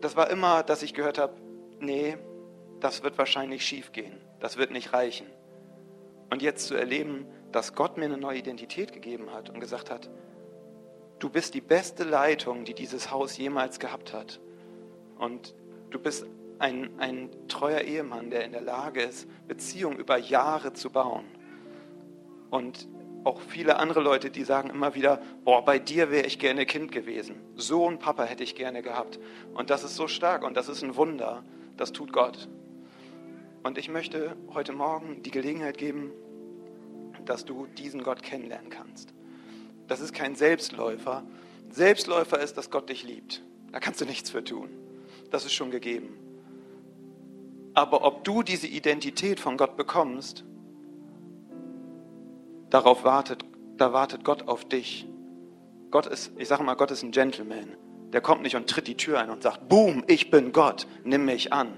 das 0.00 0.16
war 0.16 0.30
immer, 0.30 0.62
dass 0.62 0.82
ich 0.82 0.94
gehört 0.94 1.18
habe, 1.18 1.34
nee, 1.80 2.16
das 2.80 3.02
wird 3.02 3.18
wahrscheinlich 3.18 3.66
schief 3.66 3.92
gehen. 3.92 4.20
Das 4.40 4.56
wird 4.56 4.70
nicht 4.70 4.92
reichen. 4.92 5.26
Und 6.30 6.42
jetzt 6.42 6.66
zu 6.66 6.74
erleben, 6.74 7.26
dass 7.52 7.74
Gott 7.74 7.96
mir 7.96 8.04
eine 8.04 8.18
neue 8.18 8.38
Identität 8.38 8.92
gegeben 8.92 9.32
hat 9.32 9.50
und 9.50 9.60
gesagt 9.60 9.90
hat, 9.90 10.10
du 11.18 11.30
bist 11.30 11.54
die 11.54 11.60
beste 11.60 12.04
Leitung, 12.04 12.64
die 12.64 12.74
dieses 12.74 13.10
Haus 13.10 13.36
jemals 13.36 13.78
gehabt 13.78 14.12
hat. 14.12 14.40
Und 15.18 15.54
du 15.90 15.98
bist 15.98 16.26
ein, 16.58 16.90
ein 16.98 17.30
treuer 17.48 17.80
Ehemann, 17.80 18.30
der 18.30 18.44
in 18.44 18.52
der 18.52 18.60
Lage 18.60 19.02
ist, 19.02 19.28
Beziehungen 19.46 19.98
über 19.98 20.18
Jahre 20.18 20.72
zu 20.72 20.90
bauen. 20.90 21.24
Und 22.50 22.88
auch 23.24 23.40
viele 23.40 23.76
andere 23.78 24.00
Leute, 24.00 24.30
die 24.30 24.44
sagen 24.44 24.70
immer 24.70 24.94
wieder, 24.94 25.20
boah, 25.44 25.64
bei 25.64 25.78
dir 25.78 26.10
wäre 26.10 26.26
ich 26.26 26.38
gerne 26.38 26.66
Kind 26.66 26.92
gewesen. 26.92 27.36
So 27.56 27.88
ein 27.88 27.98
Papa 27.98 28.24
hätte 28.24 28.42
ich 28.42 28.54
gerne 28.54 28.82
gehabt. 28.82 29.18
Und 29.54 29.70
das 29.70 29.84
ist 29.84 29.96
so 29.96 30.08
stark 30.08 30.44
und 30.44 30.56
das 30.56 30.68
ist 30.68 30.82
ein 30.82 30.96
Wunder. 30.96 31.44
Das 31.76 31.92
tut 31.92 32.12
Gott. 32.12 32.48
Und 33.68 33.76
ich 33.76 33.90
möchte 33.90 34.34
heute 34.54 34.72
Morgen 34.72 35.22
die 35.22 35.30
Gelegenheit 35.30 35.76
geben, 35.76 36.10
dass 37.26 37.44
du 37.44 37.66
diesen 37.76 38.02
Gott 38.02 38.22
kennenlernen 38.22 38.70
kannst. 38.70 39.12
Das 39.88 40.00
ist 40.00 40.14
kein 40.14 40.36
Selbstläufer. 40.36 41.22
Selbstläufer 41.68 42.40
ist, 42.40 42.56
dass 42.56 42.70
Gott 42.70 42.88
dich 42.88 43.04
liebt. 43.04 43.42
Da 43.70 43.78
kannst 43.78 44.00
du 44.00 44.06
nichts 44.06 44.30
für 44.30 44.42
tun. 44.42 44.70
Das 45.30 45.44
ist 45.44 45.52
schon 45.52 45.70
gegeben. 45.70 46.16
Aber 47.74 48.06
ob 48.06 48.24
du 48.24 48.42
diese 48.42 48.66
Identität 48.66 49.38
von 49.38 49.58
Gott 49.58 49.76
bekommst, 49.76 50.44
darauf 52.70 53.04
wartet, 53.04 53.44
da 53.76 53.92
wartet 53.92 54.24
Gott 54.24 54.48
auf 54.48 54.64
dich. 54.64 55.06
Gott 55.90 56.06
ist, 56.06 56.32
ich 56.38 56.48
sage 56.48 56.62
mal, 56.62 56.72
Gott 56.72 56.90
ist 56.90 57.02
ein 57.02 57.10
Gentleman. 57.10 57.76
Der 58.14 58.22
kommt 58.22 58.40
nicht 58.40 58.56
und 58.56 58.66
tritt 58.70 58.86
die 58.86 58.96
Tür 58.96 59.20
ein 59.20 59.28
und 59.28 59.42
sagt, 59.42 59.68
boom, 59.68 60.04
ich 60.06 60.30
bin 60.30 60.52
Gott, 60.52 60.86
nimm 61.04 61.26
mich 61.26 61.52
an 61.52 61.74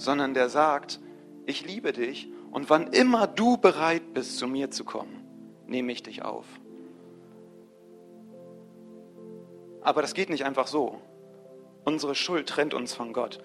sondern 0.00 0.32
der 0.32 0.48
sagt, 0.48 0.98
ich 1.44 1.66
liebe 1.66 1.92
dich 1.92 2.28
und 2.50 2.70
wann 2.70 2.88
immer 2.88 3.26
du 3.26 3.58
bereit 3.58 4.14
bist, 4.14 4.38
zu 4.38 4.46
mir 4.46 4.70
zu 4.70 4.84
kommen, 4.84 5.26
nehme 5.66 5.92
ich 5.92 6.02
dich 6.02 6.22
auf. 6.22 6.46
Aber 9.82 10.00
das 10.00 10.14
geht 10.14 10.30
nicht 10.30 10.44
einfach 10.46 10.66
so. 10.66 11.00
Unsere 11.84 12.14
Schuld 12.14 12.48
trennt 12.48 12.72
uns 12.72 12.94
von 12.94 13.12
Gott. 13.12 13.42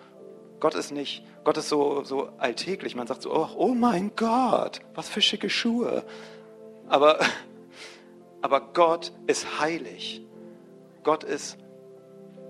Gott 0.62 0.76
ist 0.76 0.92
nicht, 0.92 1.26
Gott 1.44 1.58
ist 1.58 1.68
so, 1.68 2.04
so 2.04 2.30
alltäglich. 2.38 2.96
Man 2.96 3.08
sagt 3.08 3.22
so, 3.22 3.34
oh, 3.34 3.50
oh 3.58 3.74
mein 3.74 4.16
Gott, 4.16 4.80
was 4.94 5.10
für 5.10 5.22
schicke 5.22 5.50
Schuhe. 5.50 6.06
Aber, 6.88 7.20
aber 8.42 8.62
Gott 8.62 9.12
ist 9.28 9.60
heilig. 9.60 10.26
Gott 11.04 11.26
ist 11.26 11.58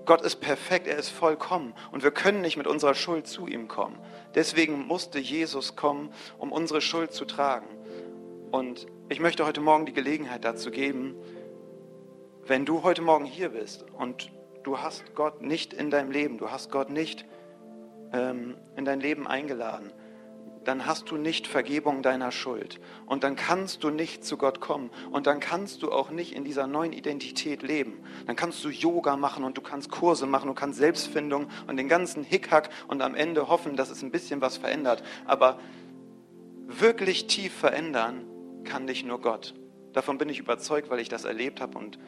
Gott 0.05 0.21
ist 0.21 0.37
perfekt, 0.37 0.87
er 0.87 0.97
ist 0.97 1.09
vollkommen 1.09 1.73
und 1.91 2.03
wir 2.03 2.11
können 2.11 2.41
nicht 2.41 2.57
mit 2.57 2.67
unserer 2.67 2.93
Schuld 2.93 3.27
zu 3.27 3.47
ihm 3.47 3.67
kommen. 3.67 3.97
Deswegen 4.35 4.85
musste 4.85 5.19
Jesus 5.19 5.75
kommen, 5.75 6.11
um 6.37 6.51
unsere 6.51 6.81
Schuld 6.81 7.11
zu 7.13 7.25
tragen. 7.25 7.67
Und 8.51 8.87
ich 9.09 9.19
möchte 9.19 9.45
heute 9.45 9.61
Morgen 9.61 9.85
die 9.85 9.93
Gelegenheit 9.93 10.45
dazu 10.45 10.71
geben, 10.71 11.15
wenn 12.45 12.65
du 12.65 12.83
heute 12.83 13.01
Morgen 13.01 13.25
hier 13.25 13.49
bist 13.49 13.85
und 13.93 14.31
du 14.63 14.79
hast 14.79 15.15
Gott 15.15 15.41
nicht 15.41 15.73
in 15.73 15.89
deinem 15.89 16.11
Leben, 16.11 16.37
du 16.37 16.51
hast 16.51 16.71
Gott 16.71 16.89
nicht 16.89 17.25
ähm, 18.13 18.57
in 18.75 18.85
dein 18.85 18.99
Leben 18.99 19.27
eingeladen, 19.27 19.91
dann 20.65 20.85
hast 20.85 21.11
du 21.11 21.17
nicht 21.17 21.47
Vergebung 21.47 22.01
deiner 22.01 22.31
Schuld. 22.31 22.79
Und 23.05 23.23
dann 23.23 23.35
kannst 23.35 23.83
du 23.83 23.89
nicht 23.89 24.25
zu 24.25 24.37
Gott 24.37 24.59
kommen. 24.59 24.89
Und 25.11 25.27
dann 25.27 25.39
kannst 25.39 25.83
du 25.83 25.91
auch 25.91 26.09
nicht 26.09 26.35
in 26.35 26.43
dieser 26.43 26.67
neuen 26.67 26.91
Identität 26.91 27.61
leben. 27.63 28.03
Dann 28.25 28.35
kannst 28.35 28.63
du 28.63 28.69
Yoga 28.69 29.15
machen 29.15 29.43
und 29.43 29.57
du 29.57 29.61
kannst 29.61 29.91
Kurse 29.91 30.25
machen, 30.25 30.47
du 30.47 30.53
kannst 30.53 30.79
Selbstfindung 30.79 31.47
und 31.67 31.77
den 31.77 31.87
ganzen 31.87 32.23
Hickhack 32.23 32.69
und 32.87 33.01
am 33.01 33.15
Ende 33.15 33.47
hoffen, 33.47 33.75
dass 33.75 33.89
es 33.89 34.01
ein 34.01 34.11
bisschen 34.11 34.41
was 34.41 34.57
verändert. 34.57 35.03
Aber 35.25 35.59
wirklich 36.67 37.27
tief 37.27 37.53
verändern 37.53 38.25
kann 38.63 38.85
nicht 38.85 39.05
nur 39.05 39.21
Gott. 39.21 39.53
Davon 39.93 40.17
bin 40.17 40.29
ich 40.29 40.39
überzeugt, 40.39 40.89
weil 40.89 40.99
ich 40.99 41.09
das 41.09 41.23
erlebt 41.23 41.61
habe 41.61 41.77
und 41.77 41.99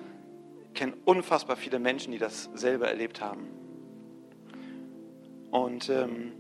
kenne 0.74 0.94
unfassbar 1.06 1.56
viele 1.56 1.80
Menschen, 1.80 2.12
die 2.12 2.18
das 2.18 2.50
selber 2.54 2.88
erlebt 2.88 3.22
haben. 3.22 3.48
Und 5.52 5.90
ähm, 5.90 6.34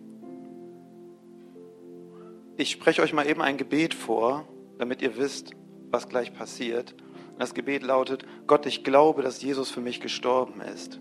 ich 2.57 2.71
spreche 2.71 3.01
euch 3.03 3.13
mal 3.13 3.27
eben 3.27 3.41
ein 3.41 3.57
Gebet 3.57 3.93
vor, 3.93 4.47
damit 4.79 5.01
ihr 5.01 5.15
wisst, 5.17 5.51
was 5.91 6.09
gleich 6.09 6.33
passiert. 6.33 6.95
Das 7.37 7.53
Gebet 7.53 7.83
lautet, 7.83 8.25
Gott, 8.47 8.65
ich 8.65 8.83
glaube, 8.83 9.21
dass 9.21 9.41
Jesus 9.41 9.69
für 9.69 9.79
mich 9.81 10.01
gestorben 10.01 10.61
ist. 10.61 10.99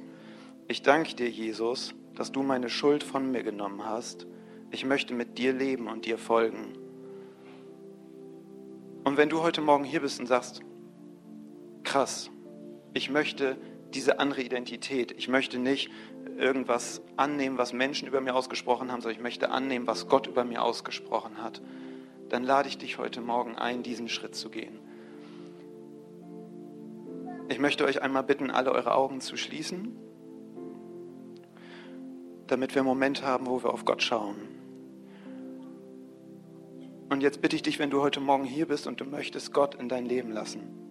Ich 0.68 0.82
danke 0.82 1.14
dir, 1.14 1.30
Jesus, 1.30 1.94
dass 2.14 2.30
du 2.30 2.42
meine 2.42 2.68
Schuld 2.68 3.02
von 3.02 3.30
mir 3.30 3.42
genommen 3.42 3.86
hast. 3.86 4.26
Ich 4.70 4.84
möchte 4.84 5.14
mit 5.14 5.38
dir 5.38 5.54
leben 5.54 5.88
und 5.88 6.04
dir 6.04 6.18
folgen. 6.18 6.74
Und 9.04 9.16
wenn 9.16 9.30
du 9.30 9.42
heute 9.42 9.62
Morgen 9.62 9.84
hier 9.84 10.00
bist 10.00 10.20
und 10.20 10.26
sagst, 10.26 10.60
krass, 11.84 12.30
ich 12.92 13.08
möchte 13.08 13.56
diese 13.94 14.18
andere 14.18 14.42
Identität, 14.42 15.12
ich 15.16 15.28
möchte 15.28 15.58
nicht 15.58 15.90
irgendwas 16.38 17.00
annehmen, 17.16 17.58
was 17.58 17.72
Menschen 17.72 18.08
über 18.08 18.20
mir 18.20 18.34
ausgesprochen 18.34 18.90
haben, 18.90 19.00
sondern 19.00 19.16
ich 19.16 19.22
möchte 19.22 19.50
annehmen, 19.50 19.86
was 19.86 20.08
Gott 20.08 20.26
über 20.26 20.44
mir 20.44 20.62
ausgesprochen 20.62 21.42
hat, 21.42 21.62
dann 22.28 22.42
lade 22.42 22.68
ich 22.68 22.78
dich 22.78 22.98
heute 22.98 23.20
Morgen 23.20 23.56
ein, 23.56 23.82
diesen 23.82 24.08
Schritt 24.08 24.34
zu 24.34 24.50
gehen. 24.50 24.78
Ich 27.48 27.58
möchte 27.58 27.84
euch 27.84 28.02
einmal 28.02 28.24
bitten, 28.24 28.50
alle 28.50 28.72
eure 28.72 28.94
Augen 28.94 29.20
zu 29.20 29.36
schließen, 29.36 29.96
damit 32.48 32.74
wir 32.74 32.82
einen 32.82 32.88
Moment 32.88 33.24
haben, 33.24 33.46
wo 33.46 33.62
wir 33.62 33.72
auf 33.72 33.84
Gott 33.84 34.02
schauen. 34.02 34.36
Und 37.08 37.22
jetzt 37.22 37.40
bitte 37.40 37.54
ich 37.54 37.62
dich, 37.62 37.78
wenn 37.78 37.90
du 37.90 38.02
heute 38.02 38.18
Morgen 38.18 38.44
hier 38.44 38.66
bist 38.66 38.88
und 38.88 39.00
du 39.00 39.04
möchtest 39.04 39.52
Gott 39.52 39.76
in 39.76 39.88
dein 39.88 40.06
Leben 40.06 40.32
lassen, 40.32 40.85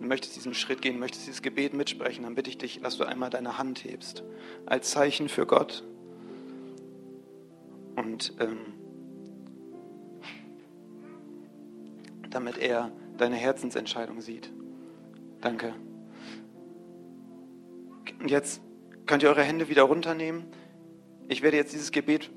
du 0.00 0.06
möchtest 0.06 0.36
diesen 0.36 0.54
Schritt 0.54 0.82
gehen, 0.82 0.98
möchtest 0.98 1.26
dieses 1.26 1.42
Gebet 1.42 1.74
mitsprechen, 1.74 2.24
dann 2.24 2.34
bitte 2.34 2.50
ich 2.50 2.58
dich, 2.58 2.80
dass 2.80 2.96
du 2.96 3.04
einmal 3.04 3.30
deine 3.30 3.58
Hand 3.58 3.84
hebst, 3.84 4.22
als 4.66 4.90
Zeichen 4.90 5.28
für 5.28 5.46
Gott. 5.46 5.84
Und 7.96 8.34
ähm, 8.38 8.58
damit 12.30 12.58
er 12.58 12.92
deine 13.16 13.36
Herzensentscheidung 13.36 14.20
sieht. 14.20 14.50
Danke. 15.40 15.74
Und 18.20 18.30
jetzt 18.30 18.60
könnt 19.06 19.22
ihr 19.22 19.28
eure 19.28 19.42
Hände 19.42 19.68
wieder 19.68 19.82
runternehmen. 19.82 20.44
Ich 21.28 21.42
werde 21.42 21.56
jetzt 21.56 21.72
dieses 21.72 21.92
Gebet 21.92 22.30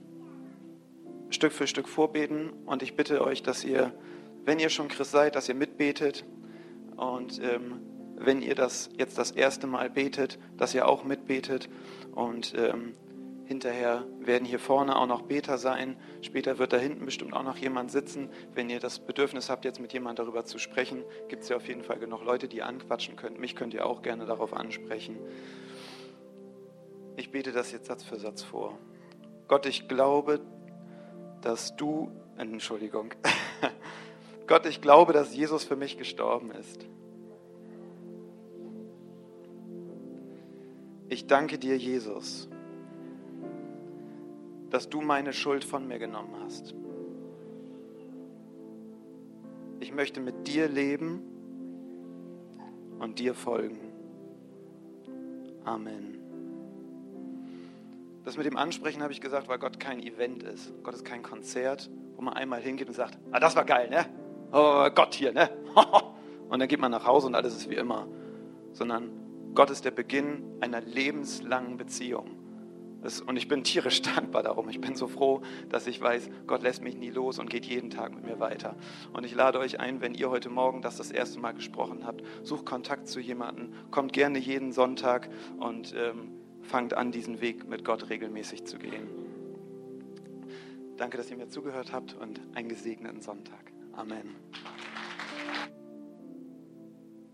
Stück 1.29 1.53
für 1.53 1.67
Stück 1.67 1.87
vorbeten 1.87 2.49
und 2.65 2.83
ich 2.83 2.95
bitte 2.95 3.21
euch, 3.21 3.41
dass 3.41 3.63
ihr, 3.63 3.93
wenn 4.45 4.59
ihr 4.59 4.69
schon 4.69 4.87
Christ 4.87 5.11
seid, 5.11 5.35
dass 5.35 5.47
ihr 5.47 5.55
mitbetet 5.55 6.25
und 7.01 7.41
ähm, 7.41 7.81
wenn 8.15 8.43
ihr 8.43 8.53
das 8.53 8.89
jetzt 8.95 9.17
das 9.17 9.31
erste 9.31 9.65
Mal 9.65 9.89
betet, 9.89 10.37
dass 10.55 10.75
ihr 10.75 10.87
auch 10.87 11.03
mitbetet 11.03 11.67
und 12.11 12.53
ähm, 12.55 12.93
hinterher 13.45 14.05
werden 14.19 14.45
hier 14.45 14.59
vorne 14.59 14.95
auch 14.95 15.07
noch 15.07 15.23
Beter 15.23 15.57
sein. 15.57 15.97
Später 16.21 16.59
wird 16.59 16.73
da 16.73 16.77
hinten 16.77 17.03
bestimmt 17.03 17.33
auch 17.33 17.43
noch 17.43 17.57
jemand 17.57 17.89
sitzen. 17.91 18.29
Wenn 18.53 18.69
ihr 18.69 18.79
das 18.79 18.99
Bedürfnis 18.99 19.49
habt, 19.49 19.65
jetzt 19.65 19.79
mit 19.79 19.93
jemandem 19.93 20.25
darüber 20.25 20.45
zu 20.45 20.59
sprechen, 20.59 21.03
gibt 21.27 21.41
es 21.41 21.49
ja 21.49 21.57
auf 21.57 21.67
jeden 21.67 21.83
Fall 21.83 21.97
genug 21.97 22.23
Leute, 22.23 22.47
die 22.47 22.61
anquatschen 22.61 23.15
könnt. 23.15 23.39
Mich 23.39 23.55
könnt 23.55 23.73
ihr 23.73 23.87
auch 23.87 24.03
gerne 24.03 24.25
darauf 24.25 24.53
ansprechen. 24.53 25.17
Ich 27.17 27.31
bete 27.31 27.51
das 27.51 27.71
jetzt 27.71 27.87
Satz 27.87 28.03
für 28.03 28.19
Satz 28.19 28.43
vor. 28.43 28.77
Gott, 29.47 29.65
ich 29.65 29.87
glaube, 29.87 30.39
dass 31.41 31.75
du, 31.75 32.11
Entschuldigung, 32.37 33.15
Gott, 34.51 34.65
ich 34.65 34.81
glaube, 34.81 35.13
dass 35.13 35.33
Jesus 35.33 35.63
für 35.63 35.77
mich 35.77 35.97
gestorben 35.97 36.51
ist. 36.51 36.85
Ich 41.07 41.25
danke 41.25 41.57
dir, 41.57 41.77
Jesus, 41.77 42.49
dass 44.69 44.89
du 44.89 44.99
meine 44.99 45.31
Schuld 45.31 45.63
von 45.63 45.87
mir 45.87 45.99
genommen 45.99 46.35
hast. 46.43 46.75
Ich 49.79 49.93
möchte 49.93 50.19
mit 50.19 50.45
dir 50.49 50.67
leben 50.67 51.21
und 52.99 53.19
dir 53.19 53.33
folgen. 53.33 53.79
Amen. 55.63 56.17
Das 58.25 58.35
mit 58.35 58.45
dem 58.45 58.57
Ansprechen 58.57 59.01
habe 59.01 59.13
ich 59.13 59.21
gesagt, 59.21 59.47
weil 59.47 59.59
Gott 59.59 59.79
kein 59.79 60.01
Event 60.03 60.43
ist. 60.43 60.73
Gott 60.83 60.93
ist 60.93 61.05
kein 61.05 61.23
Konzert, 61.23 61.89
wo 62.17 62.21
man 62.21 62.33
einmal 62.33 62.59
hingeht 62.59 62.89
und 62.89 62.95
sagt, 62.95 63.17
ah, 63.31 63.39
das 63.39 63.55
war 63.55 63.63
geil, 63.63 63.89
ne? 63.89 64.05
Oh, 64.51 64.89
Gott 64.93 65.13
hier, 65.13 65.31
ne? 65.31 65.49
und 66.49 66.59
dann 66.59 66.67
geht 66.67 66.79
man 66.79 66.91
nach 66.91 67.05
Hause 67.05 67.27
und 67.27 67.35
alles 67.35 67.55
ist 67.55 67.69
wie 67.69 67.75
immer. 67.75 68.07
Sondern 68.73 69.11
Gott 69.53 69.69
ist 69.69 69.85
der 69.85 69.91
Beginn 69.91 70.43
einer 70.59 70.81
lebenslangen 70.81 71.77
Beziehung. 71.77 72.37
und 73.25 73.37
ich 73.37 73.47
bin 73.47 73.63
tierisch 73.63 74.01
dankbar 74.15 74.43
darum. 74.43 74.69
Ich 74.69 74.81
bin 74.81 74.95
so 74.95 75.07
froh, 75.07 75.41
dass 75.69 75.87
ich 75.87 76.01
weiß, 76.01 76.29
Gott 76.47 76.63
lässt 76.63 76.83
mich 76.83 76.97
nie 76.97 77.09
los 77.09 77.39
und 77.39 77.49
geht 77.49 77.65
jeden 77.65 77.89
Tag 77.89 78.13
mit 78.13 78.25
mir 78.25 78.39
weiter. 78.39 78.75
Und 79.13 79.25
ich 79.25 79.33
lade 79.33 79.59
euch 79.59 79.79
ein, 79.79 80.01
wenn 80.01 80.13
ihr 80.13 80.29
heute 80.29 80.49
Morgen 80.49 80.81
das 80.81 80.97
das 80.97 81.11
erste 81.11 81.39
Mal 81.39 81.53
gesprochen 81.53 82.05
habt, 82.05 82.23
sucht 82.43 82.65
Kontakt 82.65 83.07
zu 83.07 83.19
jemandem, 83.19 83.73
kommt 83.89 84.13
gerne 84.13 84.39
jeden 84.39 84.71
Sonntag 84.71 85.29
und 85.59 85.93
ähm, 85.97 86.31
fangt 86.61 86.93
an, 86.93 87.11
diesen 87.11 87.41
Weg 87.41 87.67
mit 87.67 87.83
Gott 87.85 88.09
regelmäßig 88.09 88.65
zu 88.65 88.77
gehen. 88.77 89.07
Danke, 90.97 91.17
dass 91.17 91.31
ihr 91.31 91.37
mir 91.37 91.47
zugehört 91.47 91.91
habt 91.93 92.13
und 92.13 92.39
einen 92.53 92.69
gesegneten 92.69 93.21
Sonntag. 93.21 93.70
Amen. 93.97 94.35